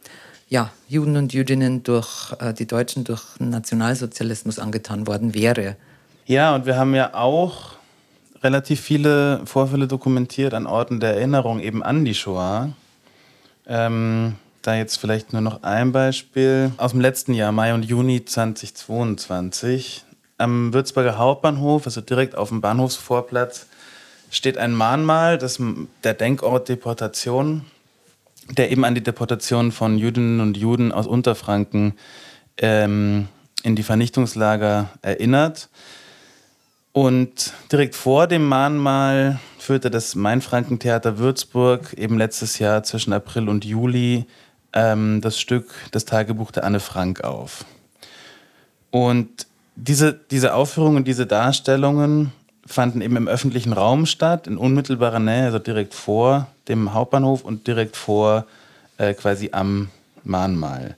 ja, 0.53 0.71
Juden 0.87 1.17
und 1.17 1.33
Jüdinnen 1.33 1.83
durch 1.83 2.35
äh, 2.39 2.53
die 2.53 2.67
Deutschen 2.67 3.05
durch 3.05 3.23
Nationalsozialismus 3.39 4.59
angetan 4.59 5.07
worden 5.07 5.35
wäre. 5.35 5.77
Ja, 6.27 6.55
und 6.55 6.67
wir 6.67 6.77
haben 6.77 6.95
ja 6.95 7.15
auch 7.15 7.77
relativ 8.43 8.83
viele 8.83 9.41
Vorfälle 9.47 9.89
dokumentiert 9.89 10.53
an 10.53 10.67
Orten 10.67 11.01
der 11.01 11.15
Erinnerung 11.15 11.59
eben 11.59 11.83
an 11.83 12.05
die 12.05 12.15
Shoah. 12.15 12.69
Ähm, 13.67 14.35
da 14.61 14.75
jetzt 14.75 14.99
vielleicht 14.99 15.33
nur 15.33 15.41
noch 15.41 15.63
ein 15.63 15.91
Beispiel 15.91 16.71
aus 16.77 16.91
dem 16.91 17.01
letzten 17.01 17.33
Jahr, 17.33 17.51
Mai 17.51 17.73
und 17.73 17.87
Juni 17.87 18.23
2022. 18.23 20.05
Am 20.37 20.75
Würzburger 20.75 21.17
Hauptbahnhof, 21.17 21.87
also 21.87 22.03
direkt 22.03 22.37
auf 22.37 22.51
dem 22.51 22.61
Bahnhofsvorplatz, 22.61 23.69
steht 24.31 24.59
ein 24.59 24.75
Mahnmal, 24.75 25.39
das 25.39 25.59
der 26.05 26.13
Denkort 26.13 26.69
Deportation, 26.69 27.65
der 28.51 28.71
eben 28.71 28.85
an 28.85 28.95
die 28.95 29.03
Deportation 29.03 29.73
von 29.73 29.99
Jüdinnen 29.99 30.41
und 30.41 30.57
Juden 30.57 30.93
aus 30.93 31.07
Unterfranken 31.07 31.95
ähm, 32.59 33.29
in 33.63 33.77
die 33.77 33.83
Vernichtungslager 33.83 34.91
erinnert. 35.03 35.69
Und 36.93 37.55
direkt 37.71 37.95
vor 37.95 38.27
dem 38.27 38.47
Mahnmal 38.47 39.41
führte 39.59 39.91
das 39.91 40.15
Mainfrankentheater 40.15 41.19
Würzburg 41.19 41.95
eben 41.95 42.19
letztes 42.19 42.59
Jahr 42.59 42.83
zwischen 42.83 43.13
April 43.13 43.49
und 43.49 43.65
Juli 43.65 44.27
ähm, 44.75 45.21
das 45.21 45.39
Stück 45.39 45.73
Das 45.91 46.05
Tagebuch 46.05 46.51
der 46.51 46.65
Anne 46.65 46.81
Frank 46.81 47.23
auf. 47.25 47.65
Und 48.91 49.47
diese, 49.75 50.13
diese 50.31 50.55
Aufführungen, 50.55 51.05
diese 51.05 51.27
Darstellungen 51.27 52.33
fanden 52.67 53.01
eben 53.01 53.17
im 53.17 53.29
öffentlichen 53.29 53.73
Raum 53.73 54.07
statt, 54.07 54.47
in 54.47 54.57
unmittelbarer 54.57 55.19
Nähe, 55.19 55.47
also 55.47 55.59
direkt 55.59 55.95
vor 55.95 56.49
dem 56.69 56.95
Hauptbahnhof 56.95 57.45
und 57.45 57.67
direkt 57.67 57.97
vor 57.97 58.47
äh, 58.99 59.15
quasi 59.15 59.51
am 59.53 59.89
Mahnmal. 60.25 60.97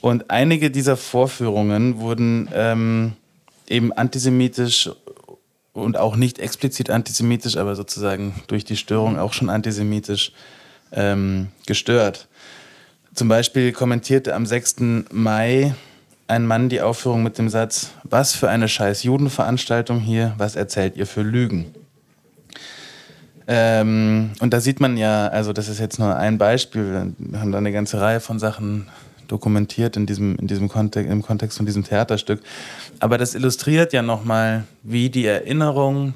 Und 0.00 0.30
einige 0.30 0.70
dieser 0.70 0.96
Vorführungen 0.96 1.98
wurden 1.98 2.48
ähm, 2.52 3.12
eben 3.68 3.92
antisemitisch 3.92 4.90
und 5.72 5.96
auch 5.96 6.16
nicht 6.16 6.38
explizit 6.38 6.90
antisemitisch, 6.90 7.56
aber 7.56 7.76
sozusagen 7.76 8.34
durch 8.48 8.64
die 8.64 8.76
Störung 8.76 9.18
auch 9.18 9.32
schon 9.32 9.48
antisemitisch 9.48 10.32
ähm, 10.92 11.48
gestört. 11.66 12.28
Zum 13.14 13.28
Beispiel 13.28 13.72
kommentierte 13.72 14.34
am 14.34 14.44
6. 14.44 14.76
Mai 15.10 15.74
ein 16.32 16.46
Mann 16.46 16.70
die 16.70 16.80
Aufführung 16.80 17.22
mit 17.22 17.36
dem 17.36 17.50
Satz, 17.50 17.90
was 18.04 18.34
für 18.34 18.48
eine 18.48 18.66
scheiß 18.66 19.02
Judenveranstaltung 19.02 20.00
hier, 20.00 20.32
was 20.38 20.56
erzählt 20.56 20.96
ihr 20.96 21.06
für 21.06 21.20
Lügen? 21.20 21.74
Ähm, 23.46 24.32
und 24.40 24.54
da 24.54 24.60
sieht 24.60 24.80
man 24.80 24.96
ja, 24.96 25.28
also 25.28 25.52
das 25.52 25.68
ist 25.68 25.78
jetzt 25.78 25.98
nur 25.98 26.16
ein 26.16 26.38
Beispiel, 26.38 27.12
wir 27.18 27.40
haben 27.40 27.52
da 27.52 27.58
eine 27.58 27.70
ganze 27.70 28.00
Reihe 28.00 28.20
von 28.20 28.38
Sachen 28.38 28.88
dokumentiert 29.28 29.96
in 29.98 30.06
diesem, 30.06 30.36
in 30.36 30.46
diesem 30.46 30.70
Kontext, 30.70 31.10
im 31.10 31.22
Kontext 31.22 31.58
von 31.58 31.66
diesem 31.66 31.84
Theaterstück. 31.84 32.40
Aber 32.98 33.18
das 33.18 33.34
illustriert 33.34 33.92
ja 33.92 34.00
nochmal, 34.00 34.64
wie 34.82 35.10
die 35.10 35.26
Erinnerung 35.26 36.14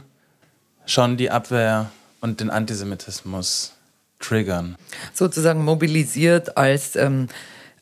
schon 0.87 1.19
die 1.19 1.31
Abwehr 1.31 1.91
und 2.23 2.41
den 2.41 2.49
Antisemitismus 2.49 3.75
triggern. 4.19 4.77
Sozusagen 5.13 5.63
mobilisiert 5.63 6.57
als 6.57 6.97
ähm, 6.97 7.29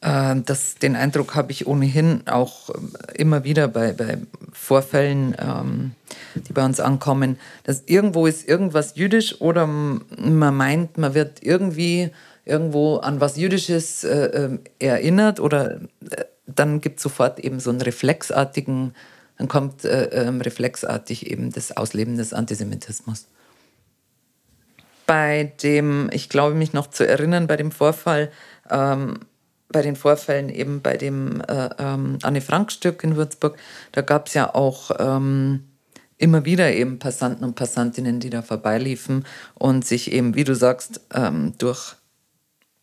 äh, 0.04 0.36
das, 0.44 0.74
den 0.74 0.96
Eindruck 0.96 1.34
habe 1.34 1.50
ich 1.50 1.66
ohnehin 1.66 2.26
auch 2.26 2.68
äh, 2.68 2.74
immer 3.14 3.42
wieder 3.42 3.68
bei, 3.68 3.92
bei 3.92 4.18
Vorfällen, 4.52 5.34
ähm, 5.38 5.92
die 6.34 6.52
bei 6.52 6.64
uns 6.64 6.78
ankommen, 6.78 7.38
dass 7.64 7.84
irgendwo 7.86 8.26
ist 8.26 8.46
irgendwas 8.46 8.96
jüdisch 8.96 9.40
oder 9.40 9.66
man 9.66 10.54
meint, 10.54 10.98
man 10.98 11.14
wird 11.14 11.42
irgendwie 11.42 12.10
irgendwo 12.44 12.98
an 12.98 13.20
was 13.20 13.36
Jüdisches 13.38 14.04
äh, 14.04 14.26
äh 14.26 14.58
erinnert 14.78 15.40
oder 15.40 15.80
äh, 16.10 16.24
dann 16.46 16.82
gibt 16.82 16.98
es 16.98 17.02
sofort 17.02 17.40
eben 17.40 17.58
so 17.58 17.70
einen 17.70 17.80
reflexartigen, 17.80 18.94
dann 19.38 19.48
kommt 19.48 19.86
äh, 19.86 20.04
ähm, 20.08 20.42
reflexartig 20.42 21.30
eben 21.30 21.50
das 21.50 21.74
Ausleben 21.74 22.18
des 22.18 22.34
Antisemitismus. 22.34 23.28
Bei 25.06 25.52
dem, 25.62 26.10
ich 26.12 26.28
glaube 26.28 26.54
mich 26.54 26.74
noch 26.74 26.88
zu 26.88 27.06
erinnern, 27.06 27.46
bei 27.46 27.56
dem 27.56 27.70
Vorfall, 27.70 28.30
ähm, 28.70 29.20
bei 29.68 29.82
den 29.82 29.96
Vorfällen 29.96 30.48
eben 30.48 30.82
bei 30.82 30.96
dem 30.96 31.40
äh, 31.42 31.70
ähm, 31.78 32.18
Anne-Frank-Stück 32.22 33.02
in 33.02 33.16
Würzburg, 33.16 33.56
da 33.92 34.02
gab 34.02 34.28
es 34.28 34.34
ja 34.34 34.54
auch 34.54 34.90
ähm, 34.98 35.64
immer 36.18 36.44
wieder 36.44 36.72
eben 36.72 36.98
Passanten 36.98 37.44
und 37.44 37.54
Passantinnen, 37.54 38.20
die 38.20 38.30
da 38.30 38.42
vorbeiliefen 38.42 39.24
und 39.54 39.84
sich 39.84 40.12
eben, 40.12 40.34
wie 40.34 40.44
du 40.44 40.54
sagst, 40.54 41.00
ähm, 41.12 41.54
durch 41.58 41.96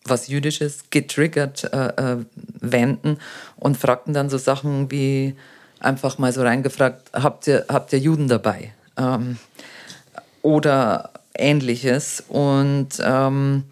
was 0.03 0.27
Jüdisches 0.27 0.85
getriggert 0.89 1.71
äh, 1.71 1.87
äh, 1.87 2.25
wenden 2.59 3.17
und 3.55 3.77
fragten 3.77 4.13
dann 4.13 4.29
so 4.29 4.37
Sachen 4.37 4.89
wie 4.89 5.35
einfach 5.79 6.17
mal 6.17 6.33
so 6.33 6.41
reingefragt, 6.41 7.11
habt 7.13 7.47
ihr, 7.47 7.65
habt 7.69 7.93
ihr 7.93 7.99
Juden 7.99 8.27
dabei? 8.27 8.73
Ähm, 8.97 9.37
oder 10.41 11.11
ähnliches. 11.35 12.23
Und 12.27 12.89
ähm, 13.01 13.63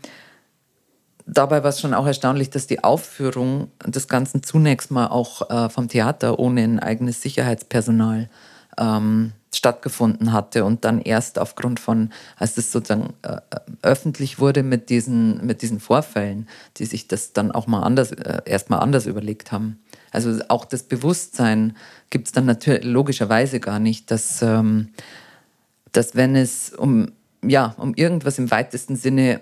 dabei 1.30 1.64
war 1.64 1.70
es 1.70 1.80
schon 1.80 1.94
auch 1.94 2.06
erstaunlich, 2.06 2.50
dass 2.50 2.68
die 2.68 2.84
Aufführung 2.84 3.72
des 3.86 4.08
Ganzen 4.08 4.44
zunächst 4.44 4.92
mal 4.92 5.08
auch 5.08 5.50
äh, 5.50 5.70
vom 5.70 5.88
Theater 5.88 6.40
ohne 6.40 6.64
ein 6.64 6.80
eigenes 6.80 7.22
Sicherheitspersonal 7.22 8.30
ähm, 8.78 9.34
stattgefunden 9.54 10.32
hatte 10.32 10.64
und 10.64 10.86
dann 10.86 11.02
erst 11.02 11.40
aufgrund 11.40 11.80
von, 11.80 12.12
als 12.38 12.58
es 12.58 12.72
sozusagen 12.72 13.14
äh, 13.24 13.38
öffentlich 13.82 14.40
wurde 14.40 14.64
mit 14.64 14.90
diesen, 14.90 15.46
mit 15.46 15.62
diesen 15.62 15.80
Vorfällen, 15.80 16.48
die 16.78 16.86
sich 16.86 17.08
das 17.08 17.34
dann 17.34 17.52
auch 17.52 17.66
mal 17.66 17.82
anders, 17.82 18.12
äh, 18.12 18.42
erst 18.46 18.70
mal 18.70 18.78
anders 18.78 19.06
überlegt 19.06 19.52
haben. 19.52 19.80
Also 20.12 20.40
auch 20.50 20.66
das 20.66 20.84
Bewusstsein 20.84 21.76
gibt 22.10 22.28
es 22.28 22.34
dann 22.34 22.46
natürlich 22.46 22.84
logischerweise 22.84 23.60
gar 23.60 23.80
nicht, 23.80 24.12
dass, 24.12 24.42
ähm, 24.42 24.90
dass 25.92 26.16
wenn 26.16 26.36
es 26.36 26.72
um 26.74 27.12
ja, 27.42 27.74
um 27.78 27.94
irgendwas 27.96 28.38
im 28.38 28.52
weitesten 28.52 28.98
Sinne 28.98 29.40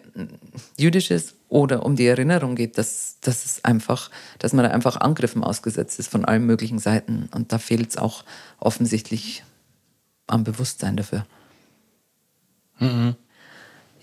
Jüdisches 0.77 1.33
oder 1.49 1.85
um 1.85 1.95
die 1.95 2.07
Erinnerung 2.07 2.55
geht, 2.55 2.77
dass, 2.77 3.17
dass 3.21 3.45
es 3.45 3.63
einfach, 3.63 4.11
dass 4.39 4.53
man 4.53 4.65
da 4.65 4.71
einfach 4.71 4.97
Angriffen 4.97 5.43
ausgesetzt 5.43 5.99
ist 5.99 6.09
von 6.09 6.25
allen 6.25 6.45
möglichen 6.45 6.79
Seiten. 6.79 7.29
Und 7.33 7.53
da 7.53 7.57
fehlt 7.57 7.89
es 7.89 7.97
auch 7.97 8.23
offensichtlich 8.59 9.43
am 10.27 10.43
Bewusstsein 10.43 10.97
dafür. 10.97 11.25
Mhm. 12.79 13.15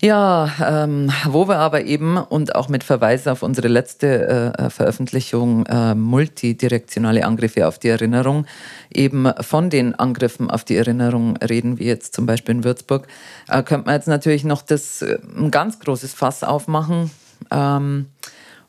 Ja, 0.01 0.51
ähm, 0.61 1.09
wo 1.25 1.47
wir 1.47 1.57
aber 1.57 1.85
eben 1.85 2.17
und 2.17 2.53
auch 2.53 2.67
mit 2.67 2.83
Verweis 2.83 3.27
auf 3.27 3.43
unsere 3.43 3.69
letzte 3.69 4.53
äh, 4.57 4.69
Veröffentlichung 4.69 5.65
äh, 5.67 5.95
multidirektionale 5.95 7.25
Angriffe 7.25 7.65
auf 7.67 7.79
die 7.79 7.87
Erinnerung 7.87 8.45
eben 8.93 9.31
von 9.39 9.69
den 9.69 9.95
Angriffen 9.95 10.51
auf 10.51 10.65
die 10.65 10.75
Erinnerung 10.75 11.37
reden, 11.37 11.79
wie 11.79 11.85
jetzt 11.85 12.13
zum 12.13 12.25
Beispiel 12.25 12.55
in 12.55 12.63
Würzburg, 12.65 13.07
äh, 13.47 13.63
könnte 13.63 13.85
man 13.85 13.95
jetzt 13.95 14.09
natürlich 14.09 14.43
noch 14.43 14.61
das 14.61 15.01
äh, 15.01 15.17
ein 15.37 15.49
ganz 15.49 15.79
großes 15.79 16.13
Fass 16.13 16.43
aufmachen. 16.43 17.09
Ähm, 17.51 18.07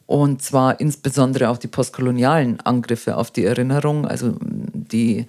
und 0.06 0.40
zwar 0.40 0.78
insbesondere 0.78 1.50
auch 1.50 1.58
die 1.58 1.66
postkolonialen 1.66 2.60
Angriffe 2.60 3.16
auf 3.16 3.32
die 3.32 3.44
Erinnerung, 3.44 4.06
also 4.06 4.34
die 4.40 5.26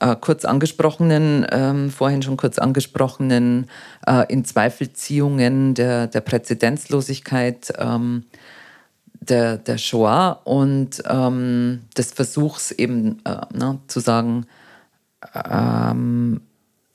äh, 0.00 0.16
kurz 0.20 0.44
angesprochenen, 0.44 1.46
ähm, 1.50 1.90
vorhin 1.90 2.22
schon 2.22 2.36
kurz 2.36 2.58
angesprochenen 2.58 3.66
äh, 4.06 4.32
Inzweifelziehungen 4.32 5.74
der, 5.74 6.06
der 6.06 6.20
Präzedenzlosigkeit 6.20 7.72
ähm, 7.78 8.24
der, 9.20 9.58
der 9.58 9.78
Shoah 9.78 10.40
und 10.44 11.02
ähm, 11.08 11.80
des 11.96 12.12
Versuchs 12.12 12.70
eben 12.70 13.20
äh, 13.24 13.40
ne, 13.52 13.80
zu 13.88 14.00
sagen, 14.00 14.46
ähm, 15.34 16.40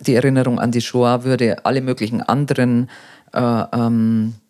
die 0.01 0.15
Erinnerung 0.15 0.59
an 0.59 0.71
die 0.71 0.81
Shoah 0.81 1.23
würde 1.23 1.65
alle 1.65 1.81
möglichen 1.81 2.21
anderen 2.21 2.89
äh, 3.33 3.63
ähm, 3.73 4.33
äh, 4.33 4.44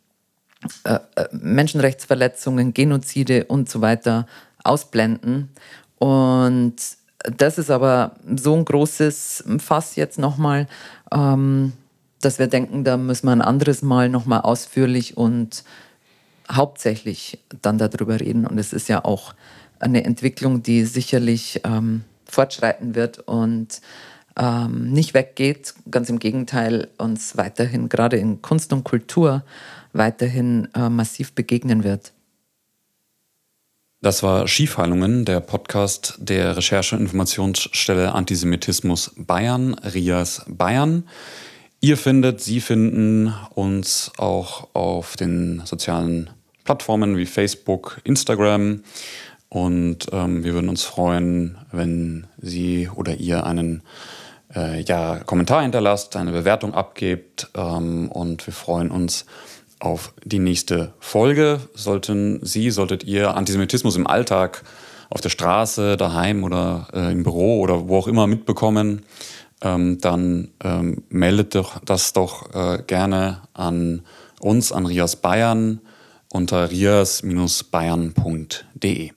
äh, 0.84 1.00
Menschenrechtsverletzungen, 1.32 2.74
Genozide 2.74 3.46
und 3.46 3.70
so 3.70 3.82
weiter 3.82 4.28
ausblenden. 4.64 5.50
Und 6.00 6.76
das 7.38 7.58
ist 7.58 7.72
aber 7.72 8.16
so 8.36 8.56
ein 8.56 8.66
großes 8.66 9.46
Fass 9.60 9.96
jetzt 9.96 10.20
nochmal, 10.20 10.68
ähm, 11.12 11.74
dass 12.22 12.40
wir 12.40 12.48
denken, 12.48 12.84
da 12.84 12.98
müssen 12.98 13.28
wir 13.28 13.32
ein 13.32 13.42
anderes 13.42 13.82
Mal 13.82 14.10
nochmal 14.10 14.42
ausführlich 14.42 15.18
und 15.18 15.64
hauptsächlich 16.52 17.40
dann 17.62 17.78
darüber 17.78 18.20
reden. 18.20 18.46
Und 18.46 18.58
es 18.58 18.74
ist 18.74 18.90
ja 18.90 19.04
auch 19.04 19.34
eine 19.80 20.04
Entwicklung, 20.04 20.64
die 20.64 20.86
sicherlich 20.86 21.62
ähm, 21.64 22.04
fortschreiten 22.26 22.96
wird 22.96 23.20
und 23.20 23.82
ähm, 24.38 24.92
nicht 24.92 25.14
weggeht. 25.14 25.74
Ganz 25.90 26.10
im 26.10 26.20
Gegenteil, 26.20 26.90
uns 26.98 27.38
weiterhin, 27.38 27.90
gerade 27.90 28.18
in 28.18 28.42
Kunst 28.42 28.74
und 28.74 28.84
Kultur, 28.84 29.44
weiterhin 29.94 30.68
äh, 30.76 30.90
massiv 30.90 31.34
begegnen 31.34 31.84
wird. 31.84 32.12
Das 34.02 34.22
war 34.22 34.48
Schiefheilungen, 34.48 35.26
der 35.26 35.40
Podcast 35.40 36.16
der 36.20 36.58
Recherche- 36.58 36.96
und 36.96 37.02
Informationsstelle 37.02 38.14
Antisemitismus 38.14 39.12
Bayern, 39.18 39.74
RIAS 39.74 40.46
Bayern. 40.48 41.08
Ihr 41.82 41.98
findet, 41.98 42.42
Sie 42.42 42.62
finden 42.62 43.34
uns 43.56 44.12
auch 44.18 44.76
auf 44.76 45.16
den 45.16 45.64
sozialen 45.66 46.30
Plattformen 46.66 47.18
wie 47.18 47.26
Facebook, 47.26 48.02
Instagram. 48.04 48.84
Und 49.50 50.08
ähm, 50.12 50.44
wir 50.44 50.54
würden 50.54 50.70
uns 50.70 50.84
freuen, 50.84 51.58
wenn 51.72 52.28
Sie 52.38 52.90
oder 52.94 53.16
ihr 53.16 53.46
einen 53.46 53.82
äh, 54.56 54.82
ja, 54.82 55.20
Kommentar 55.26 55.62
hinterlasst, 55.62 56.16
eine 56.16 56.32
Bewertung 56.32 56.74
abgebt. 56.74 57.50
Ähm, 57.56 58.10
und 58.12 58.46
wir 58.48 58.54
freuen 58.54 58.92
uns, 58.92 59.26
auf 59.80 60.14
die 60.24 60.40
nächste 60.40 60.94
Folge. 61.00 61.60
Sollten 61.74 62.40
Sie, 62.44 62.72
solltet 62.72 63.04
ihr 63.04 63.36
Antisemitismus 63.36 63.96
im 63.96 64.08
Alltag 64.08 64.64
auf 65.10 65.22
der 65.22 65.30
Straße, 65.30 65.96
daheim 65.98 66.44
oder 66.44 66.88
äh, 66.94 67.12
im 67.12 67.24
Büro 67.24 67.60
oder 67.60 67.88
wo 67.88 67.98
auch 67.98 68.08
immer 68.08 68.26
mitbekommen, 68.28 69.04
ähm, 69.62 70.00
dann 70.02 70.50
ähm, 70.64 71.04
meldet 71.10 71.56
doch 71.56 71.80
das 71.86 72.14
doch 72.14 72.54
äh, 72.54 72.84
gerne 72.88 73.42
an 73.54 74.04
uns, 74.40 74.72
an 74.72 74.86
Rias 74.86 75.18
Bayern 75.18 75.82
unter 76.32 76.72
rias-bayern.de. 76.72 79.12